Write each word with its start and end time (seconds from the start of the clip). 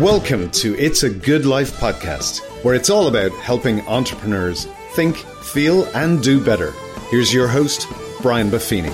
Welcome 0.00 0.50
to 0.52 0.74
It's 0.78 1.02
a 1.02 1.10
Good 1.10 1.44
Life 1.44 1.78
podcast, 1.78 2.40
where 2.64 2.74
it's 2.74 2.88
all 2.88 3.08
about 3.08 3.30
helping 3.32 3.86
entrepreneurs 3.86 4.64
think, 4.94 5.16
feel, 5.16 5.84
and 5.94 6.22
do 6.22 6.42
better. 6.42 6.72
Here's 7.10 7.32
your 7.32 7.46
host, 7.46 7.86
Brian 8.22 8.48
Buffini. 8.48 8.88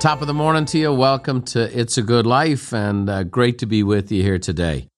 Top 0.00 0.22
of 0.22 0.28
the 0.28 0.32
morning 0.32 0.64
to 0.64 0.78
you. 0.78 0.90
Welcome 0.94 1.42
to 1.42 1.78
It's 1.78 1.98
a 1.98 2.02
Good 2.02 2.26
Life, 2.26 2.72
and 2.72 3.10
uh, 3.10 3.24
great 3.24 3.58
to 3.58 3.66
be 3.66 3.82
with 3.82 4.10
you 4.10 4.22
here 4.22 4.38
today. 4.38 4.88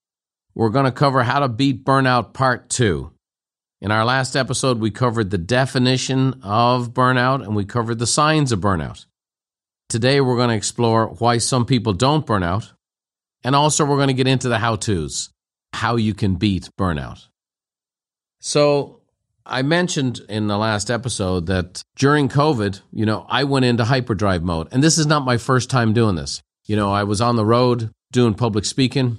We're 0.55 0.69
going 0.69 0.85
to 0.85 0.91
cover 0.93 1.21
how 1.21 1.39
to 1.39 1.49
beat 1.49 1.83
burnout 1.83 2.31
part 2.31 2.69
two. 2.69 3.11
In 3.81 3.91
our 3.91 4.05
last 4.05 4.37
episode, 4.37 4.79
we 4.79 4.91
covered 4.91 5.29
the 5.29 5.37
definition 5.37 6.39
of 6.41 6.93
burnout 6.93 7.43
and 7.43 7.53
we 7.53 7.65
covered 7.65 7.99
the 7.99 8.07
signs 8.07 8.53
of 8.53 8.61
burnout. 8.61 9.07
Today, 9.89 10.21
we're 10.21 10.37
going 10.37 10.51
to 10.51 10.55
explore 10.55 11.07
why 11.07 11.37
some 11.37 11.65
people 11.65 11.91
don't 11.91 12.25
burn 12.25 12.43
out 12.43 12.71
and 13.43 13.55
also, 13.55 13.85
we're 13.85 13.97
going 13.97 14.07
to 14.07 14.13
get 14.13 14.27
into 14.27 14.49
the 14.49 14.57
how 14.57 14.75
to's, 14.75 15.29
how 15.73 15.95
you 15.95 16.13
can 16.13 16.35
beat 16.35 16.69
burnout. 16.79 17.27
So, 18.39 19.01
I 19.45 19.63
mentioned 19.63 20.21
in 20.29 20.47
the 20.47 20.57
last 20.57 20.91
episode 20.91 21.47
that 21.47 21.81
during 21.95 22.29
COVID, 22.29 22.81
you 22.93 23.05
know, 23.05 23.25
I 23.27 23.43
went 23.43 23.65
into 23.65 23.83
hyperdrive 23.83 24.43
mode. 24.43 24.67
And 24.71 24.83
this 24.83 24.97
is 24.97 25.07
not 25.07 25.25
my 25.25 25.37
first 25.37 25.69
time 25.69 25.93
doing 25.93 26.15
this. 26.15 26.41
You 26.65 26.75
know, 26.75 26.91
I 26.91 27.03
was 27.03 27.21
on 27.21 27.35
the 27.35 27.45
road 27.45 27.91
doing 28.11 28.35
public 28.35 28.65
speaking. 28.65 29.17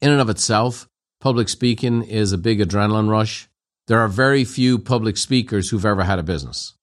In 0.00 0.10
and 0.10 0.20
of 0.20 0.28
itself, 0.28 0.88
public 1.20 1.48
speaking 1.48 2.02
is 2.02 2.32
a 2.32 2.38
big 2.38 2.58
adrenaline 2.58 3.08
rush. 3.08 3.48
There 3.86 4.00
are 4.00 4.08
very 4.08 4.44
few 4.44 4.78
public 4.78 5.16
speakers 5.16 5.70
who've 5.70 5.86
ever 5.86 6.02
had 6.02 6.18
a 6.18 6.24
business. 6.24 6.74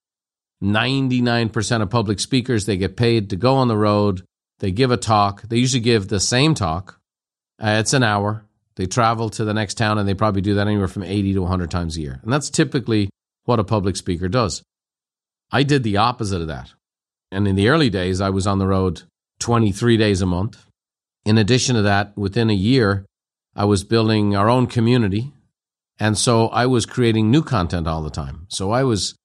99% 0.63 1.81
of 1.81 1.89
public 1.89 2.19
speakers, 2.19 2.65
they 2.65 2.77
get 2.77 2.97
paid 2.97 3.29
to 3.29 3.35
go 3.35 3.55
on 3.55 3.67
the 3.67 3.77
road, 3.77 4.23
they 4.59 4.71
give 4.71 4.91
a 4.91 4.97
talk. 4.97 5.43
They 5.43 5.57
usually 5.57 5.81
give 5.81 6.07
the 6.07 6.19
same 6.19 6.53
talk. 6.53 6.99
Uh, 7.61 7.77
it's 7.79 7.93
an 7.93 8.03
hour. 8.03 8.45
They 8.75 8.85
travel 8.85 9.29
to 9.31 9.45
the 9.45 9.53
next 9.53 9.75
town 9.75 9.97
and 9.97 10.07
they 10.07 10.13
probably 10.13 10.41
do 10.41 10.55
that 10.55 10.67
anywhere 10.67 10.87
from 10.87 11.03
80 11.03 11.33
to 11.33 11.41
100 11.41 11.71
times 11.71 11.95
a 11.95 12.01
year. 12.01 12.19
And 12.23 12.31
that's 12.31 12.49
typically 12.49 13.09
what 13.45 13.59
a 13.59 13.63
public 13.63 13.95
speaker 13.95 14.27
does. 14.27 14.61
I 15.51 15.63
did 15.63 15.83
the 15.83 15.97
opposite 15.97 16.41
of 16.41 16.47
that. 16.47 16.73
And 17.31 17.47
in 17.47 17.55
the 17.55 17.69
early 17.69 17.89
days, 17.89 18.21
I 18.21 18.29
was 18.29 18.47
on 18.47 18.59
the 18.59 18.67
road 18.67 19.03
23 19.39 19.97
days 19.97 20.21
a 20.21 20.25
month. 20.25 20.65
In 21.25 21.37
addition 21.37 21.75
to 21.75 21.81
that, 21.83 22.15
within 22.17 22.49
a 22.49 22.53
year, 22.53 23.05
I 23.55 23.65
was 23.65 23.83
building 23.83 24.35
our 24.35 24.49
own 24.49 24.67
community. 24.67 25.31
And 25.99 26.17
so 26.17 26.47
I 26.49 26.65
was 26.65 26.85
creating 26.85 27.31
new 27.31 27.41
content 27.41 27.87
all 27.87 28.03
the 28.03 28.09
time. 28.09 28.47
So 28.49 28.71
I 28.71 28.83
was 28.83 29.15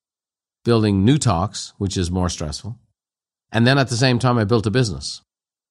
building 0.65 1.05
new 1.05 1.19
talks, 1.19 1.73
which 1.79 1.97
is 1.97 2.11
more 2.11 2.29
stressful. 2.29 2.79
And 3.53 3.67
then 3.67 3.79
at 3.79 3.89
the 3.89 3.97
same 3.97 4.19
time, 4.19 4.39
I 4.39 4.45
built 4.45 4.67
a 4.67 4.71
business. 4.71 5.23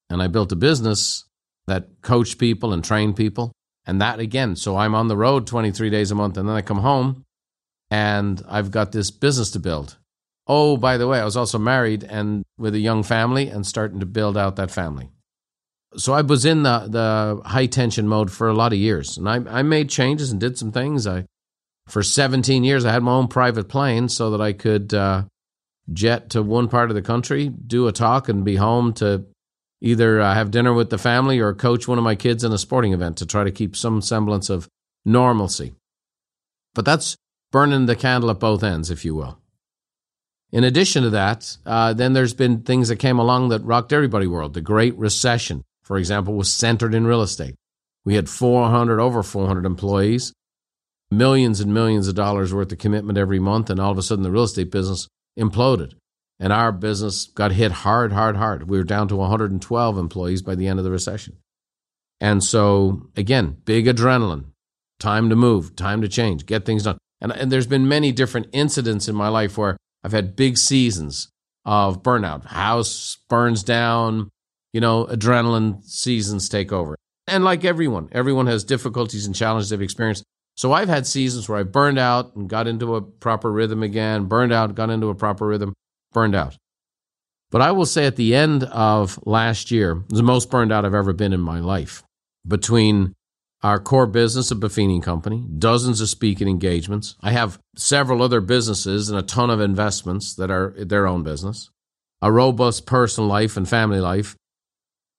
And 0.09 0.21
I 0.21 0.27
built 0.27 0.51
a 0.51 0.55
business 0.55 1.25
that 1.67 2.01
coached 2.01 2.37
people 2.37 2.73
and 2.73 2.83
trained 2.83 3.15
people. 3.15 3.51
And 3.85 4.01
that 4.01 4.19
again, 4.19 4.55
so 4.55 4.77
I'm 4.77 4.95
on 4.95 5.07
the 5.07 5.17
road 5.17 5.47
23 5.47 5.89
days 5.89 6.11
a 6.11 6.15
month, 6.15 6.37
and 6.37 6.47
then 6.47 6.55
I 6.55 6.61
come 6.61 6.79
home 6.79 7.25
and 7.89 8.43
I've 8.47 8.71
got 8.71 8.91
this 8.91 9.11
business 9.11 9.51
to 9.51 9.59
build. 9.59 9.97
Oh, 10.47 10.77
by 10.77 10.97
the 10.97 11.07
way, 11.07 11.19
I 11.19 11.25
was 11.25 11.37
also 11.37 11.59
married 11.59 12.03
and 12.03 12.43
with 12.57 12.75
a 12.75 12.79
young 12.79 13.03
family 13.03 13.49
and 13.49 13.65
starting 13.65 13.99
to 13.99 14.05
build 14.05 14.37
out 14.37 14.55
that 14.57 14.71
family. 14.71 15.09
So 15.95 16.13
I 16.13 16.21
was 16.21 16.45
in 16.45 16.63
the, 16.63 16.87
the 16.87 17.41
high 17.47 17.65
tension 17.65 18.07
mode 18.07 18.31
for 18.31 18.47
a 18.47 18.53
lot 18.53 18.73
of 18.73 18.79
years. 18.79 19.17
And 19.17 19.27
I, 19.27 19.35
I 19.59 19.61
made 19.63 19.89
changes 19.89 20.31
and 20.31 20.39
did 20.39 20.57
some 20.57 20.71
things. 20.71 21.07
I, 21.07 21.25
for 21.87 22.03
17 22.03 22.63
years, 22.63 22.85
I 22.85 22.91
had 22.91 23.03
my 23.03 23.13
own 23.13 23.27
private 23.27 23.69
plane 23.69 24.09
so 24.09 24.31
that 24.31 24.41
I 24.41 24.53
could 24.53 24.93
uh, 24.93 25.23
jet 25.91 26.31
to 26.31 26.43
one 26.43 26.67
part 26.67 26.91
of 26.91 26.95
the 26.95 27.01
country, 27.01 27.49
do 27.49 27.87
a 27.87 27.91
talk, 27.91 28.29
and 28.29 28.45
be 28.45 28.55
home 28.55 28.93
to 28.93 29.25
either 29.81 30.19
uh, 30.19 30.33
have 30.33 30.51
dinner 30.51 30.73
with 30.73 30.89
the 30.89 30.97
family 30.97 31.39
or 31.39 31.53
coach 31.53 31.87
one 31.87 31.97
of 31.97 32.03
my 32.03 32.15
kids 32.15 32.43
in 32.43 32.51
a 32.51 32.57
sporting 32.57 32.93
event 32.93 33.17
to 33.17 33.25
try 33.25 33.43
to 33.43 33.51
keep 33.51 33.75
some 33.75 34.01
semblance 34.01 34.49
of 34.49 34.67
normalcy. 35.05 35.73
But 36.73 36.85
that's 36.85 37.15
burning 37.51 37.85
the 37.85 37.95
candle 37.95 38.29
at 38.29 38.39
both 38.39 38.63
ends, 38.63 38.91
if 38.91 39.03
you 39.03 39.15
will. 39.15 39.39
In 40.51 40.63
addition 40.63 41.03
to 41.03 41.09
that, 41.11 41.57
uh, 41.65 41.93
then 41.93 42.13
there's 42.13 42.33
been 42.33 42.61
things 42.61 42.89
that 42.89 42.97
came 42.97 43.19
along 43.19 43.49
that 43.49 43.63
rocked 43.63 43.93
everybody 43.93 44.27
world. 44.27 44.53
The 44.53 44.61
Great 44.61 44.97
Recession, 44.97 45.63
for 45.83 45.97
example, 45.97 46.33
was 46.33 46.51
centered 46.51 46.95
in 46.95 47.05
real 47.05 47.21
estate. 47.21 47.55
We 48.03 48.15
had 48.15 48.29
400, 48.29 48.99
over 48.99 49.21
400 49.21 49.65
employees, 49.65 50.33
millions 51.11 51.59
and 51.59 51.73
millions 51.73 52.07
of 52.07 52.15
dollars 52.15 52.53
worth 52.53 52.71
of 52.71 52.79
commitment 52.79 53.17
every 53.17 53.39
month, 53.39 53.69
and 53.69 53.79
all 53.79 53.91
of 53.91 53.97
a 53.97 54.01
sudden 54.01 54.23
the 54.23 54.31
real 54.31 54.43
estate 54.43 54.71
business 54.71 55.07
imploded. 55.37 55.93
And 56.39 56.53
our 56.53 56.71
business 56.71 57.25
got 57.25 57.51
hit 57.51 57.71
hard, 57.71 58.13
hard, 58.13 58.37
hard. 58.37 58.69
We 58.69 58.77
were 58.77 58.83
down 58.83 59.09
to 59.09 59.15
112 59.17 59.97
employees 59.97 60.41
by 60.41 60.55
the 60.55 60.67
end 60.67 60.79
of 60.79 60.85
the 60.85 60.91
recession. 60.91 61.37
And 62.21 62.43
so, 62.43 63.09
again, 63.15 63.57
big 63.65 63.85
adrenaline, 63.85 64.45
time 64.99 65.29
to 65.29 65.35
move, 65.35 65.75
time 65.75 66.01
to 66.01 66.07
change, 66.07 66.45
get 66.45 66.65
things 66.65 66.83
done. 66.83 66.97
And, 67.21 67.31
and 67.31 67.51
there's 67.51 67.67
been 67.67 67.87
many 67.87 68.11
different 68.11 68.47
incidents 68.53 69.07
in 69.07 69.15
my 69.15 69.27
life 69.27 69.57
where 69.57 69.77
I've 70.03 70.11
had 70.11 70.35
big 70.35 70.57
seasons 70.57 71.29
of 71.65 72.01
burnout. 72.01 72.45
House 72.45 73.17
burns 73.29 73.63
down, 73.63 74.29
you 74.73 74.81
know, 74.81 75.05
adrenaline 75.05 75.83
seasons 75.83 76.49
take 76.49 76.71
over. 76.71 76.95
And 77.27 77.43
like 77.43 77.65
everyone, 77.65 78.09
everyone 78.11 78.47
has 78.47 78.63
difficulties 78.63 79.25
and 79.25 79.35
challenges 79.35 79.69
they've 79.69 79.81
experienced. 79.81 80.23
So 80.55 80.73
I've 80.73 80.89
had 80.89 81.07
seasons 81.07 81.47
where 81.47 81.59
I 81.59 81.63
burned 81.63 81.99
out 81.99 82.35
and 82.35 82.49
got 82.49 82.67
into 82.67 82.95
a 82.95 83.01
proper 83.01 83.51
rhythm 83.51 83.83
again, 83.83 84.25
burned 84.25 84.51
out, 84.51 84.75
got 84.75 84.89
into 84.89 85.07
a 85.07 85.15
proper 85.15 85.47
rhythm, 85.47 85.73
burned 86.13 86.35
out. 86.35 86.57
But 87.51 87.61
I 87.61 87.71
will 87.71 87.85
say 87.85 88.05
at 88.05 88.15
the 88.15 88.35
end 88.35 88.63
of 88.65 89.19
last 89.25 89.71
year, 89.71 90.03
the 90.09 90.23
most 90.23 90.51
burned 90.51 90.71
out 90.71 90.85
I've 90.85 90.93
ever 90.93 91.13
been 91.13 91.33
in 91.33 91.41
my 91.41 91.59
life. 91.59 92.03
Between 92.47 93.15
our 93.61 93.79
core 93.79 94.07
business 94.07 94.51
of 94.51 94.59
Buffini 94.59 95.03
Company, 95.03 95.45
dozens 95.57 95.99
of 95.99 96.09
speaking 96.09 96.47
engagements. 96.47 97.15
I 97.21 97.31
have 97.31 97.59
several 97.75 98.21
other 98.21 98.39
businesses 98.39 99.09
and 99.09 99.19
a 99.19 99.23
ton 99.23 99.49
of 99.49 99.59
investments 99.59 100.35
that 100.35 100.49
are 100.49 100.73
their 100.77 101.07
own 101.07 101.23
business, 101.23 101.69
a 102.21 102.31
robust 102.31 102.85
personal 102.85 103.29
life 103.29 103.57
and 103.57 103.67
family 103.67 103.99
life. 103.99 104.35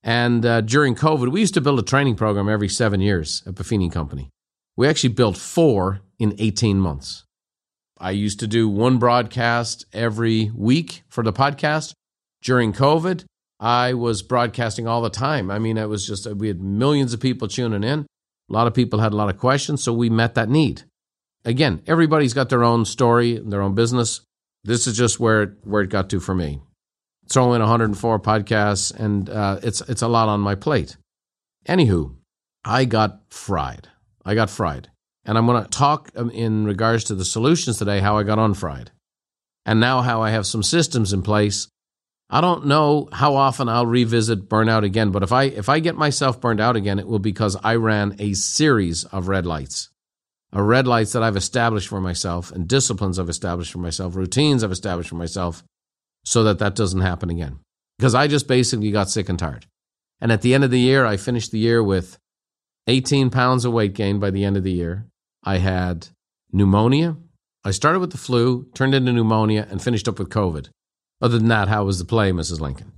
And 0.03 0.47
uh, 0.47 0.63
during 0.63 0.95
COVID, 0.95 1.31
we 1.31 1.41
used 1.41 1.55
to 1.55 1.61
build 1.61 1.79
a 1.79 1.83
training 1.83 2.17
program 2.17 2.49
every 2.49 2.69
seven 2.69 3.01
years 3.01 3.43
at 3.47 3.55
Buffini 3.55 3.93
Company. 3.93 4.31
We 4.77 4.89
actually 4.89 5.11
built 5.11 5.37
four 5.37 6.01
in 6.19 6.35
18 6.39 6.79
months. 6.79 7.25
I 8.01 8.13
used 8.13 8.41
to 8.41 8.47
do 8.47 8.67
one 8.67 8.97
broadcast 8.97 9.85
every 9.93 10.51
week 10.55 11.03
for 11.09 11.23
the 11.23 11.35
podcast. 11.35 11.93
During 12.43 12.73
COVID, 12.73 13.25
I 13.61 13.93
was 13.93 14.23
broadcasting 14.23 14.89
all 14.89 15.03
the 15.03 15.11
time. 15.11 15.51
I 15.51 15.59
mean, 15.59 15.77
it 15.77 15.89
was 15.89 16.07
just, 16.07 16.27
we 16.27 16.49
had 16.49 16.63
millions 16.63 17.13
of 17.13 17.21
people 17.21 17.47
tuning 17.47 17.85
in. 17.85 18.01
A 18.01 18.53
lot 18.53 18.67
of 18.67 18.73
people 18.73 19.01
had 19.01 19.13
a 19.13 19.17
lot 19.17 19.29
of 19.29 19.39
questions, 19.39 19.85
so 19.85 19.93
we 19.93 20.09
met 20.09 20.35
that 20.35 20.49
need. 20.49 20.85
Again, 21.45 21.83
everybody's 21.87 22.33
got 22.33 22.49
their 22.49 22.65
own 22.65 22.87
story, 22.87 23.39
their 23.39 23.61
own 23.61 23.75
business. 23.75 24.23
This 24.65 24.87
is 24.87 24.97
just 24.97 25.21
where 25.21 25.43
it, 25.43 25.51
where 25.65 25.83
it 25.83 25.91
got 25.91 26.09
to 26.11 26.21
for 26.21 26.35
me. 26.35 26.63
It's 27.25 27.37
only 27.37 27.59
104 27.59 28.19
podcasts, 28.21 28.93
and 28.93 29.31
uh, 29.31 29.61
it's 29.63 29.83
it's 29.83 30.03
a 30.03 30.09
lot 30.09 30.29
on 30.29 30.41
my 30.41 30.57
plate. 30.57 30.97
Anywho, 31.69 32.17
I 32.65 32.87
got 32.87 33.21
fried. 33.29 33.89
I 34.25 34.35
got 34.35 34.51
fried. 34.51 34.91
And 35.25 35.37
I'm 35.37 35.47
going 35.47 35.63
to 35.63 35.69
talk 35.69 36.11
um, 36.17 36.31
in 36.31 36.65
regards 36.65 37.05
to 37.05 37.15
the 37.15 37.25
solutions 37.25 37.79
today, 37.79 38.01
how 38.01 38.19
I 38.19 38.23
got 38.23 38.39
unfried. 38.39 38.91
And 39.67 39.79
now 39.79 40.01
how 40.01 40.23
I 40.23 40.31
have 40.31 40.47
some 40.47 40.63
systems 40.63 41.13
in 41.13 41.23
place. 41.23 41.69
I 42.31 42.41
don't 42.41 42.67
know 42.67 43.09
how 43.13 43.35
often 43.35 43.69
I'll 43.69 43.87
revisit 43.87 44.49
burnout 44.49 44.85
again, 44.85 45.11
but 45.11 45.23
if 45.23 45.33
I 45.33 45.45
if 45.45 45.69
I 45.69 45.81
get 45.81 45.97
myself 45.97 46.41
burned 46.41 46.61
out 46.61 46.77
again, 46.77 46.99
it 46.99 47.09
will 47.09 47.19
because 47.19 47.57
I 47.63 47.75
ran 47.75 48.17
a 48.19 48.35
series 48.35 49.05
of 49.05 49.29
red 49.29 49.47
lights. 49.47 49.91
A 50.53 50.63
red 50.63 50.87
lights 50.87 51.13
that 51.13 51.23
I've 51.23 51.37
established 51.37 51.89
for 51.89 52.01
myself 52.01 52.51
and 52.51 52.67
disciplines 52.67 53.19
I've 53.19 53.29
established 53.29 53.73
for 53.73 53.79
myself, 53.79 54.17
routines 54.17 54.65
I've 54.65 54.73
established 54.73 55.11
for 55.11 55.17
myself 55.17 55.63
so 56.25 56.45
that 56.45 56.59
that 56.59 56.75
doesn't 56.75 57.01
happen 57.01 57.31
again. 57.31 57.59
Because 57.99 58.15
I 58.15 58.27
just 58.27 58.49
basically 58.49 58.91
got 58.91 59.11
sick 59.11 59.29
and 59.29 59.39
tired. 59.39 59.67
And 60.21 60.33
at 60.33 60.43
the 60.43 60.55
end 60.55 60.65
of 60.65 60.71
the 60.71 60.81
year, 60.81 61.05
I 61.07 61.17
finished 61.17 61.51
the 61.51 61.59
year 61.59 61.83
with 61.83 62.19
18 62.87 63.31
pounds 63.31 63.65
of 63.65 63.73
weight 63.73 63.95
gain 63.95 64.19
by 64.19 64.31
the 64.31 64.45
end 64.45 64.57
of 64.57 64.65
the 64.65 64.73
year. 64.73 65.07
I 65.43 65.59
had 65.59 66.09
pneumonia. 66.53 67.17
I 67.65 67.71
started 67.71 68.01
with 68.01 68.13
the 68.13 68.19
flu, 68.19 68.67
turned 68.75 68.95
into 68.95 69.13
pneumonia, 69.13 69.67
and 69.71 69.83
finished 69.83 70.09
up 70.09 70.19
with 70.19 70.29
COVID. 70.29 70.69
Other 71.21 71.39
than 71.39 71.49
that, 71.49 71.69
how 71.69 71.85
was 71.85 71.99
the 71.99 72.05
play, 72.05 72.33
Mrs. 72.33 72.61
Lincoln? 72.61 72.93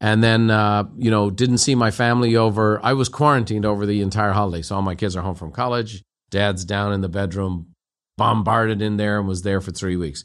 And 0.00 0.22
then, 0.22 0.50
uh, 0.50 0.84
you 0.96 1.10
know, 1.10 1.30
didn't 1.30 1.58
see 1.58 1.74
my 1.74 1.90
family 1.90 2.36
over. 2.36 2.80
I 2.82 2.94
was 2.94 3.08
quarantined 3.08 3.66
over 3.66 3.84
the 3.84 4.00
entire 4.00 4.32
holiday. 4.32 4.62
So 4.62 4.76
all 4.76 4.82
my 4.82 4.94
kids 4.94 5.14
are 5.14 5.22
home 5.22 5.34
from 5.34 5.52
college. 5.52 6.02
Dad's 6.30 6.64
down 6.64 6.92
in 6.92 7.00
the 7.00 7.08
bedroom, 7.08 7.74
bombarded 8.16 8.80
in 8.80 8.96
there, 8.96 9.18
and 9.18 9.28
was 9.28 9.42
there 9.42 9.60
for 9.60 9.72
three 9.72 9.96
weeks. 9.96 10.24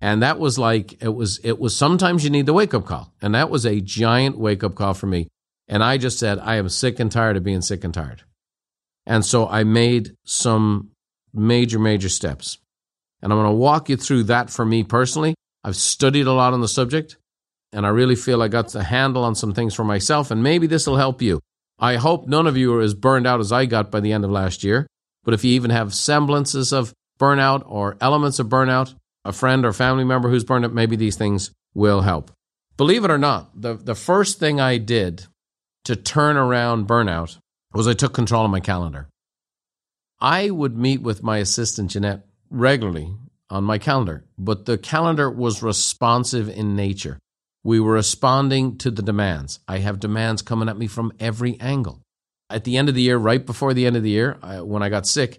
And 0.00 0.22
that 0.22 0.40
was 0.40 0.58
like 0.58 1.00
it 1.00 1.14
was. 1.14 1.38
It 1.44 1.60
was 1.60 1.76
sometimes 1.76 2.24
you 2.24 2.30
need 2.30 2.46
the 2.46 2.52
wake 2.52 2.74
up 2.74 2.86
call, 2.86 3.12
and 3.22 3.36
that 3.36 3.50
was 3.50 3.64
a 3.64 3.80
giant 3.80 4.36
wake 4.36 4.64
up 4.64 4.74
call 4.74 4.94
for 4.94 5.06
me. 5.06 5.28
And 5.68 5.84
I 5.84 5.96
just 5.96 6.18
said, 6.18 6.40
I 6.40 6.56
am 6.56 6.68
sick 6.68 6.98
and 6.98 7.12
tired 7.12 7.36
of 7.36 7.44
being 7.44 7.62
sick 7.62 7.84
and 7.84 7.94
tired. 7.94 8.24
And 9.06 9.24
so 9.24 9.48
I 9.48 9.64
made 9.64 10.16
some 10.24 10.90
major, 11.32 11.78
major 11.78 12.08
steps. 12.08 12.58
And 13.20 13.32
I'm 13.32 13.38
going 13.38 13.50
to 13.50 13.56
walk 13.56 13.88
you 13.88 13.96
through 13.96 14.24
that 14.24 14.50
for 14.50 14.64
me 14.64 14.84
personally. 14.84 15.34
I've 15.64 15.76
studied 15.76 16.26
a 16.26 16.32
lot 16.32 16.54
on 16.54 16.60
the 16.60 16.68
subject, 16.68 17.16
and 17.72 17.86
I 17.86 17.90
really 17.90 18.16
feel 18.16 18.42
I 18.42 18.48
got 18.48 18.72
the 18.72 18.82
handle 18.82 19.22
on 19.22 19.34
some 19.34 19.54
things 19.54 19.74
for 19.74 19.84
myself, 19.84 20.30
and 20.30 20.42
maybe 20.42 20.66
this 20.66 20.86
will 20.86 20.96
help 20.96 21.22
you. 21.22 21.40
I 21.78 21.96
hope 21.96 22.26
none 22.26 22.46
of 22.46 22.56
you 22.56 22.74
are 22.74 22.80
as 22.80 22.94
burned 22.94 23.26
out 23.26 23.40
as 23.40 23.52
I 23.52 23.66
got 23.66 23.90
by 23.90 24.00
the 24.00 24.12
end 24.12 24.24
of 24.24 24.30
last 24.30 24.64
year. 24.64 24.86
But 25.24 25.34
if 25.34 25.44
you 25.44 25.52
even 25.52 25.70
have 25.70 25.94
semblances 25.94 26.72
of 26.72 26.92
burnout 27.18 27.62
or 27.66 27.96
elements 28.00 28.38
of 28.38 28.48
burnout, 28.48 28.94
a 29.24 29.32
friend 29.32 29.64
or 29.64 29.72
family 29.72 30.04
member 30.04 30.28
who's 30.28 30.44
burned 30.44 30.64
out, 30.64 30.72
maybe 30.72 30.96
these 30.96 31.16
things 31.16 31.52
will 31.74 32.00
help. 32.02 32.32
Believe 32.76 33.04
it 33.04 33.10
or 33.10 33.18
not, 33.18 33.60
the, 33.60 33.74
the 33.74 33.94
first 33.94 34.38
thing 34.38 34.60
I 34.60 34.78
did 34.78 35.26
to 35.84 35.94
turn 35.94 36.36
around 36.36 36.88
burnout 36.88 37.38
was 37.72 37.88
I 37.88 37.94
took 37.94 38.12
control 38.12 38.44
of 38.44 38.50
my 38.50 38.60
calendar. 38.60 39.08
I 40.20 40.50
would 40.50 40.76
meet 40.76 41.02
with 41.02 41.22
my 41.22 41.38
assistant, 41.38 41.90
Jeanette, 41.90 42.26
regularly 42.50 43.14
on 43.50 43.64
my 43.64 43.78
calendar, 43.78 44.24
but 44.38 44.66
the 44.66 44.78
calendar 44.78 45.30
was 45.30 45.62
responsive 45.62 46.48
in 46.48 46.76
nature. 46.76 47.18
We 47.64 47.80
were 47.80 47.94
responding 47.94 48.78
to 48.78 48.90
the 48.90 49.02
demands. 49.02 49.60
I 49.68 49.78
have 49.78 50.00
demands 50.00 50.42
coming 50.42 50.68
at 50.68 50.78
me 50.78 50.86
from 50.86 51.12
every 51.20 51.58
angle. 51.60 52.00
At 52.50 52.64
the 52.64 52.76
end 52.76 52.88
of 52.88 52.94
the 52.94 53.02
year, 53.02 53.18
right 53.18 53.44
before 53.44 53.74
the 53.74 53.86
end 53.86 53.96
of 53.96 54.02
the 54.02 54.10
year, 54.10 54.38
I, 54.42 54.60
when 54.60 54.82
I 54.82 54.88
got 54.88 55.06
sick, 55.06 55.38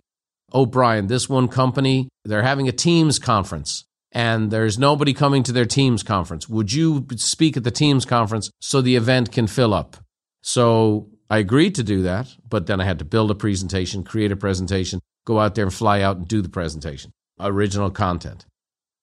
oh, 0.51 0.65
Brian, 0.65 1.07
this 1.07 1.27
one 1.27 1.47
company, 1.47 2.09
they're 2.24 2.44
having 2.44 2.68
a 2.68 2.71
Teams 2.71 3.19
conference 3.19 3.85
and 4.13 4.51
there's 4.51 4.77
nobody 4.77 5.13
coming 5.13 5.44
to 5.44 5.51
their 5.51 5.65
Teams 5.65 6.03
conference. 6.03 6.47
Would 6.47 6.71
you 6.71 7.07
speak 7.15 7.57
at 7.57 7.63
the 7.63 7.71
Teams 7.71 8.06
conference 8.06 8.51
so 8.62 8.81
the 8.81 8.95
event 8.95 9.31
can 9.31 9.47
fill 9.47 9.74
up? 9.74 9.97
So 10.41 11.09
I 11.33 11.39
agreed 11.39 11.74
to 11.75 11.83
do 11.83 12.03
that, 12.03 12.27
but 12.47 12.68
then 12.68 12.80
I 12.80 12.85
had 12.85 13.00
to 13.00 13.06
build 13.06 13.31
a 13.31 13.33
presentation, 13.33 14.03
create 14.03 14.31
a 14.31 14.35
presentation, 14.35 15.00
go 15.25 15.39
out 15.39 15.56
there 15.56 15.65
and 15.65 15.74
fly 15.74 16.01
out 16.01 16.18
and 16.18 16.27
do 16.27 16.44
the 16.44 16.47
presentation, 16.47 17.12
original 17.39 17.89
content. 17.89 18.45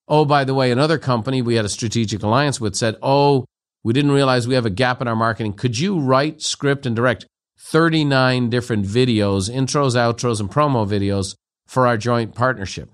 Oh, 0.06 0.24
by 0.24 0.44
the 0.44 0.54
way, 0.54 0.70
another 0.70 0.96
company 0.96 1.42
we 1.42 1.56
had 1.56 1.64
a 1.64 1.68
strategic 1.68 2.22
alliance 2.22 2.60
with 2.60 2.76
said, 2.76 2.94
Oh, 3.02 3.46
we 3.82 3.92
didn't 3.92 4.12
realize 4.12 4.46
we 4.46 4.54
have 4.54 4.64
a 4.64 4.70
gap 4.70 5.00
in 5.00 5.08
our 5.08 5.16
marketing. 5.16 5.54
Could 5.54 5.76
you 5.76 5.98
write, 5.98 6.40
script, 6.40 6.86
and 6.86 6.94
direct 6.94 7.26
39 7.58 8.48
different 8.48 8.86
videos, 8.86 9.50
intros, 9.50 9.96
outros, 9.96 10.38
and 10.38 10.48
promo 10.48 10.88
videos 10.88 11.34
for 11.66 11.88
our 11.88 11.96
joint 11.96 12.36
partnership? 12.36 12.92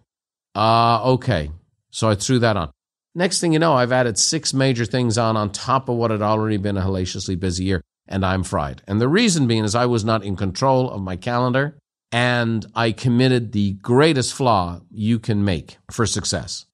Uh, 0.54 1.12
okay. 1.12 1.50
So 1.90 2.08
I 2.08 2.14
threw 2.14 2.38
that 2.38 2.56
on. 2.56 2.70
Next 3.14 3.42
thing 3.42 3.52
you 3.52 3.58
know, 3.58 3.74
I've 3.74 3.92
added 3.92 4.16
six 4.16 4.54
major 4.54 4.86
things 4.86 5.18
on 5.18 5.36
on 5.36 5.52
top 5.52 5.90
of 5.90 5.96
what 5.96 6.10
had 6.10 6.22
already 6.22 6.56
been 6.56 6.78
a 6.78 6.82
hellaciously 6.82 7.38
busy 7.38 7.64
year, 7.64 7.82
and 8.08 8.24
I'm 8.24 8.42
fried. 8.42 8.82
And 8.86 9.00
the 9.00 9.08
reason 9.08 9.46
being 9.46 9.64
is 9.64 9.74
I 9.74 9.86
was 9.86 10.04
not 10.04 10.24
in 10.24 10.36
control 10.36 10.90
of 10.90 11.00
my 11.00 11.16
calendar, 11.16 11.78
and 12.12 12.64
I 12.74 12.92
committed 12.92 13.52
the 13.52 13.72
greatest 13.74 14.34
flaw 14.34 14.80
you 14.90 15.18
can 15.18 15.44
make 15.44 15.78
for 15.90 16.06
success, 16.06 16.66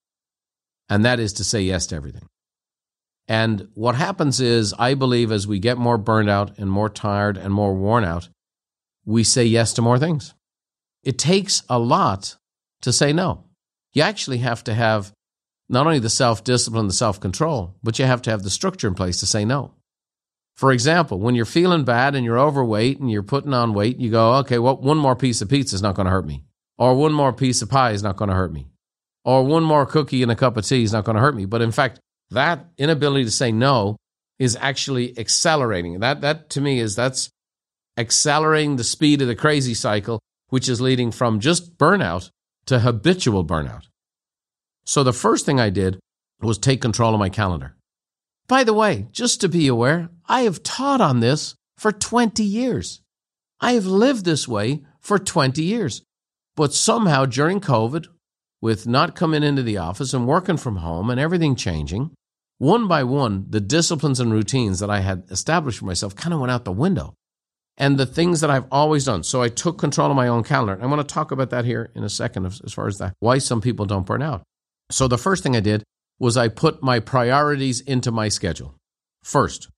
and 0.88 1.05
that 1.05 1.20
is 1.20 1.32
to 1.34 1.44
say 1.44 1.62
yes 1.62 1.87
to 1.88 1.96
everything. 1.96 2.26
And 3.29 3.69
what 3.75 3.94
happens 3.94 4.40
is, 4.40 4.75
I 4.79 4.94
believe 4.94 5.31
as 5.31 5.46
we 5.46 5.58
get 5.58 5.79
more 5.79 5.96
burned 5.96 6.29
out 6.29 6.58
and 6.58 6.70
more 6.70 6.88
tired 6.88 7.37
and 7.37 7.55
more 7.55 7.75
worn 7.75 8.05
out, 8.05 8.29
we 9.05 9.25
say 9.25 9.44
yes 9.44 9.73
to 9.75 9.82
more 9.82 9.99
things. 9.99 10.34
It 11.02 11.19
takes 11.19 11.62
a 11.69 11.79
lot 11.79 12.37
to 12.82 12.93
say 12.93 13.12
no 13.12 13.44
you 13.93 14.02
actually 14.02 14.38
have 14.38 14.64
to 14.64 14.75
have 14.75 15.12
not 15.69 15.87
only 15.87 15.99
the 15.99 16.11
self 16.11 16.44
discipline, 16.44 16.87
the 16.87 16.93
self 16.93 17.20
control, 17.20 17.76
but 17.82 17.99
you 17.99 18.05
have 18.05 18.23
to 18.23 18.31
have 18.31 18.43
the 18.43 18.50
structure 18.50 18.88
in 18.88 18.94
place 18.94 19.20
to 19.20 19.26
say 19.26 19.44
no. 19.44 19.75
For 20.54 20.70
example, 20.70 21.19
when 21.19 21.34
you're 21.34 21.44
feeling 21.44 21.84
bad 21.84 22.14
and 22.14 22.25
you're 22.25 22.38
overweight 22.38 23.00
and 23.00 23.10
you're 23.10 23.22
putting 23.22 23.54
on 23.54 23.75
weight, 23.75 23.99
you 23.99 24.10
go, 24.10 24.34
okay, 24.37 24.58
well, 24.58 24.76
one 24.76 24.99
more 24.99 25.16
piece 25.16 25.40
of 25.40 25.49
pizza 25.49 25.75
is 25.75 25.82
not 25.82 25.94
going 25.94 26.06
to 26.06 26.12
hurt 26.12 26.26
me. 26.26 26.44
Or 26.78 26.94
one 26.94 27.12
more 27.12 27.32
piece 27.32 27.62
of 27.62 27.70
pie 27.70 27.93
is 27.93 28.02
not 28.02 28.16
going 28.16 28.28
to 28.28 28.34
hurt 28.34 28.52
me. 28.52 28.69
Or 29.25 29.44
one 29.44 29.62
more 29.62 29.87
cookie 29.87 30.22
and 30.22 30.32
a 30.32 30.37
cup 30.37 30.56
of 30.56 30.66
tea 30.66 30.82
is 30.82 30.93
not 30.93 31.04
going 31.04 31.16
to 31.16 31.22
hurt 31.22 31.34
me. 31.34 31.46
But 31.46 31.62
in 31.62 31.72
fact, 31.72 32.00
that 32.31 32.66
inability 32.76 33.25
to 33.25 33.31
say 33.31 33.52
no 33.52 33.96
is 34.38 34.56
actually 34.60 35.19
accelerating. 35.19 36.00
That, 36.00 36.20
that 36.22 36.50
to 36.50 36.60
me 36.60 36.81
is 36.81 36.96
that's 36.96 37.31
accelerating 37.96 38.76
the 38.76 38.84
speed 38.84 39.22
of 39.22 39.28
the 39.28 39.37
crazy 39.37 39.75
cycle, 39.75 40.20
which 40.48 40.69
is 40.69 40.81
leading 40.81 41.12
from 41.12 41.40
just 41.40 41.76
burnout 41.78 42.31
to 42.66 42.81
habitual 42.81 43.44
burnout. 43.44 43.84
So 44.84 45.05
the 45.05 45.12
first 45.12 45.46
thing 45.46 45.60
I 45.60 45.70
did 45.70 46.00
was 46.40 46.58
take 46.58 46.81
control 46.81 47.14
of 47.14 47.20
my 47.20 47.28
calendar. 47.28 47.76
By 48.48 48.64
the 48.64 48.75
way, 48.75 49.06
just 49.12 49.40
to 49.40 49.48
be 49.48 49.69
aware, 49.69 50.10
I 50.32 50.43
have 50.44 50.62
taught 50.62 51.02
on 51.02 51.20
this 51.20 51.56
for 51.76 51.93
20 51.93 52.43
years. 52.43 53.02
I 53.61 53.73
have 53.73 53.84
lived 53.84 54.25
this 54.25 54.49
way 54.49 54.82
for 54.99 55.19
20 55.19 55.62
years. 55.62 56.00
But 56.56 56.73
somehow 56.73 57.26
during 57.26 57.61
COVID, 57.61 58.06
with 58.62 58.87
not 58.87 59.14
coming 59.14 59.43
into 59.43 59.62
the 59.62 59.76
office 59.76 60.14
and 60.14 60.26
working 60.26 60.56
from 60.56 60.76
home 60.76 61.11
and 61.11 61.20
everything 61.20 61.55
changing, 61.55 62.12
one 62.56 62.88
by 62.88 63.05
one, 63.05 63.44
the 63.50 63.61
disciplines 63.61 64.20
and 64.20 64.32
routines 64.32 64.79
that 64.79 64.88
I 64.88 65.00
had 65.00 65.25
established 65.31 65.81
for 65.81 65.84
myself 65.84 66.17
kind 66.17 66.32
of 66.32 66.40
went 66.40 66.50
out 66.50 66.64
the 66.64 66.73
window 66.73 67.12
and 67.76 67.99
the 67.99 68.06
things 68.06 68.40
that 68.40 68.50
I've 68.50 68.69
always 68.70 69.05
done. 69.05 69.25
So 69.25 69.43
I 69.43 69.50
took 69.50 69.76
control 69.76 70.08
of 70.08 70.17
my 70.17 70.29
own 70.29 70.44
calendar. 70.44 70.82
I 70.82 70.87
want 70.87 71.06
to 71.06 71.14
talk 71.14 71.31
about 71.31 71.50
that 71.50 71.67
here 71.67 71.93
in 71.94 72.05
a 72.05 72.08
second 72.08 72.46
as 72.46 72.73
far 72.73 72.87
as 72.87 72.96
that, 72.99 73.12
why 73.20 73.37
some 73.37 73.61
people 73.61 73.84
don't 73.84 74.06
burn 74.06 74.23
out. 74.23 74.44
So 74.90 75.08
the 75.08 75.19
first 75.19 75.43
thing 75.43 75.56
I 75.56 75.61
did 75.61 75.82
was 76.19 76.38
I 76.38 76.49
put 76.49 76.82
my 76.82 77.00
priorities 77.00 77.82
into 77.82 78.11
my 78.11 78.31
schedule 78.31 78.76
first. 79.23 79.69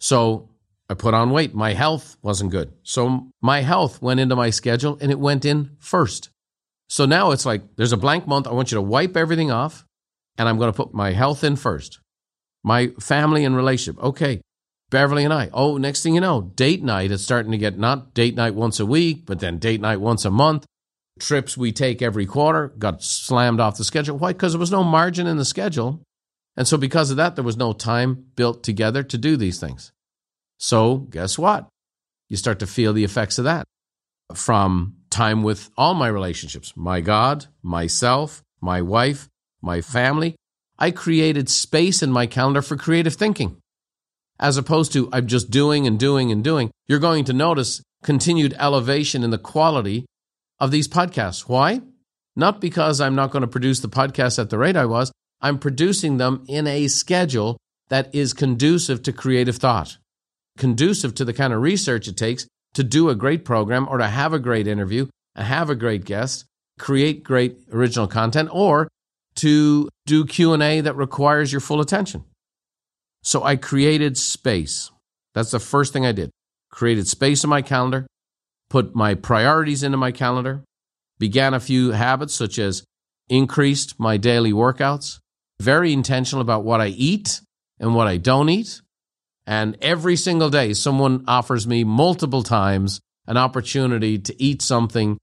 So 0.00 0.48
I 0.88 0.94
put 0.94 1.14
on 1.14 1.30
weight. 1.30 1.54
My 1.54 1.74
health 1.74 2.16
wasn't 2.20 2.50
good. 2.50 2.72
So 2.82 3.28
my 3.40 3.60
health 3.60 4.02
went 4.02 4.18
into 4.18 4.34
my 4.34 4.50
schedule 4.50 4.98
and 5.00 5.12
it 5.12 5.20
went 5.20 5.44
in 5.44 5.76
first. 5.78 6.30
So 6.88 7.06
now 7.06 7.30
it's 7.30 7.46
like 7.46 7.76
there's 7.76 7.92
a 7.92 7.96
blank 7.96 8.26
month. 8.26 8.48
I 8.48 8.52
want 8.52 8.72
you 8.72 8.76
to 8.76 8.82
wipe 8.82 9.16
everything 9.16 9.52
off 9.52 9.86
and 10.36 10.48
I'm 10.48 10.58
going 10.58 10.72
to 10.72 10.76
put 10.76 10.92
my 10.92 11.12
health 11.12 11.44
in 11.44 11.54
first. 11.54 12.00
My 12.64 12.88
family 12.98 13.44
and 13.44 13.54
relationship. 13.54 14.02
Okay. 14.02 14.40
Beverly 14.90 15.22
and 15.22 15.32
I. 15.32 15.50
Oh, 15.52 15.76
next 15.76 16.02
thing 16.02 16.16
you 16.16 16.20
know, 16.20 16.42
date 16.56 16.82
night 16.82 17.12
is 17.12 17.22
starting 17.22 17.52
to 17.52 17.58
get 17.58 17.78
not 17.78 18.12
date 18.12 18.34
night 18.34 18.56
once 18.56 18.80
a 18.80 18.86
week, 18.86 19.24
but 19.24 19.38
then 19.38 19.58
date 19.58 19.80
night 19.80 20.00
once 20.00 20.24
a 20.24 20.30
month. 20.30 20.66
Trips 21.20 21.56
we 21.56 21.70
take 21.70 22.02
every 22.02 22.26
quarter 22.26 22.68
got 22.76 23.02
slammed 23.02 23.60
off 23.60 23.76
the 23.76 23.84
schedule. 23.84 24.18
Why? 24.18 24.32
Because 24.32 24.52
there 24.52 24.58
was 24.58 24.72
no 24.72 24.82
margin 24.82 25.28
in 25.28 25.36
the 25.36 25.44
schedule. 25.44 26.02
And 26.60 26.68
so, 26.68 26.76
because 26.76 27.10
of 27.10 27.16
that, 27.16 27.36
there 27.36 27.42
was 27.42 27.56
no 27.56 27.72
time 27.72 28.26
built 28.36 28.62
together 28.62 29.02
to 29.02 29.16
do 29.16 29.38
these 29.38 29.58
things. 29.58 29.92
So, 30.58 30.98
guess 30.98 31.38
what? 31.38 31.66
You 32.28 32.36
start 32.36 32.58
to 32.58 32.66
feel 32.66 32.92
the 32.92 33.02
effects 33.02 33.38
of 33.38 33.46
that 33.46 33.64
from 34.34 34.96
time 35.08 35.42
with 35.42 35.70
all 35.78 35.94
my 35.94 36.08
relationships 36.08 36.74
my 36.76 37.00
God, 37.00 37.46
myself, 37.62 38.42
my 38.60 38.82
wife, 38.82 39.26
my 39.62 39.80
family. 39.80 40.36
I 40.78 40.90
created 40.90 41.48
space 41.48 42.02
in 42.02 42.12
my 42.12 42.26
calendar 42.26 42.60
for 42.60 42.76
creative 42.76 43.14
thinking 43.14 43.56
as 44.38 44.58
opposed 44.58 44.92
to 44.92 45.08
I'm 45.14 45.28
just 45.28 45.50
doing 45.50 45.86
and 45.86 45.98
doing 45.98 46.30
and 46.30 46.44
doing, 46.44 46.70
you're 46.86 46.98
going 46.98 47.24
to 47.24 47.32
notice 47.32 47.80
continued 48.02 48.54
elevation 48.58 49.24
in 49.24 49.30
the 49.30 49.38
quality 49.38 50.04
of 50.58 50.72
these 50.72 50.88
podcasts. 50.88 51.48
Why? 51.48 51.80
Not 52.36 52.60
because 52.60 53.00
I'm 53.00 53.14
not 53.14 53.30
going 53.30 53.40
to 53.48 53.48
produce 53.48 53.80
the 53.80 53.88
podcast 53.88 54.38
at 54.38 54.50
the 54.50 54.58
rate 54.58 54.76
I 54.76 54.84
was, 54.84 55.10
I'm 55.40 55.58
producing 55.58 56.18
them 56.18 56.44
in 56.48 56.66
a 56.66 56.88
schedule 56.88 57.56
that 57.88 58.14
is 58.14 58.32
conducive 58.32 59.02
to 59.04 59.12
creative 59.12 59.56
thought, 59.56 59.96
conducive 60.58 61.14
to 61.16 61.24
the 61.24 61.32
kind 61.32 61.52
of 61.52 61.62
research 61.62 62.08
it 62.08 62.16
takes 62.16 62.46
to 62.74 62.84
do 62.84 63.08
a 63.08 63.14
great 63.14 63.44
program 63.44 63.88
or 63.88 63.98
to 63.98 64.06
have 64.06 64.32
a 64.32 64.38
great 64.38 64.66
interview, 64.66 65.08
and 65.34 65.46
have 65.46 65.70
a 65.70 65.74
great 65.74 66.04
guest, 66.04 66.44
create 66.78 67.24
great 67.24 67.58
original 67.72 68.06
content, 68.06 68.48
or 68.52 68.88
to 69.36 69.88
do 70.06 70.24
Q&A 70.24 70.80
that 70.80 70.96
requires 70.96 71.52
your 71.52 71.60
full 71.60 71.80
attention. 71.80 72.24
So 73.22 73.42
I 73.42 73.56
created 73.56 74.16
space. 74.16 74.90
That's 75.34 75.50
the 75.50 75.60
first 75.60 75.92
thing 75.92 76.06
I 76.06 76.12
did. 76.12 76.30
Created 76.70 77.06
space 77.08 77.44
in 77.44 77.50
my 77.50 77.62
calendar, 77.62 78.06
put 78.68 78.94
my 78.94 79.14
priorities 79.14 79.82
into 79.82 79.98
my 79.98 80.12
calendar, 80.12 80.62
began 81.18 81.54
a 81.54 81.60
few 81.60 81.90
habits 81.90 82.34
such 82.34 82.58
as 82.58 82.84
increased 83.28 83.98
my 83.98 84.16
daily 84.16 84.52
workouts, 84.52 85.18
very 85.60 85.92
intentional 85.92 86.42
about 86.42 86.64
what 86.64 86.80
I 86.80 86.88
eat 86.88 87.40
and 87.78 87.94
what 87.94 88.06
I 88.06 88.16
don't 88.16 88.48
eat. 88.48 88.80
And 89.46 89.76
every 89.80 90.16
single 90.16 90.50
day, 90.50 90.72
someone 90.74 91.24
offers 91.26 91.66
me 91.66 91.84
multiple 91.84 92.42
times 92.42 93.00
an 93.26 93.36
opportunity 93.36 94.18
to 94.18 94.42
eat 94.42 94.62
something 94.62 95.18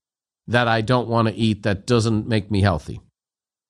that 0.47 0.67
I 0.67 0.81
don't 0.81 1.07
want 1.07 1.27
to 1.27 1.33
eat 1.33 1.63
that 1.63 1.85
doesn't 1.85 2.27
make 2.27 2.49
me 2.49 2.61
healthy. 2.61 3.01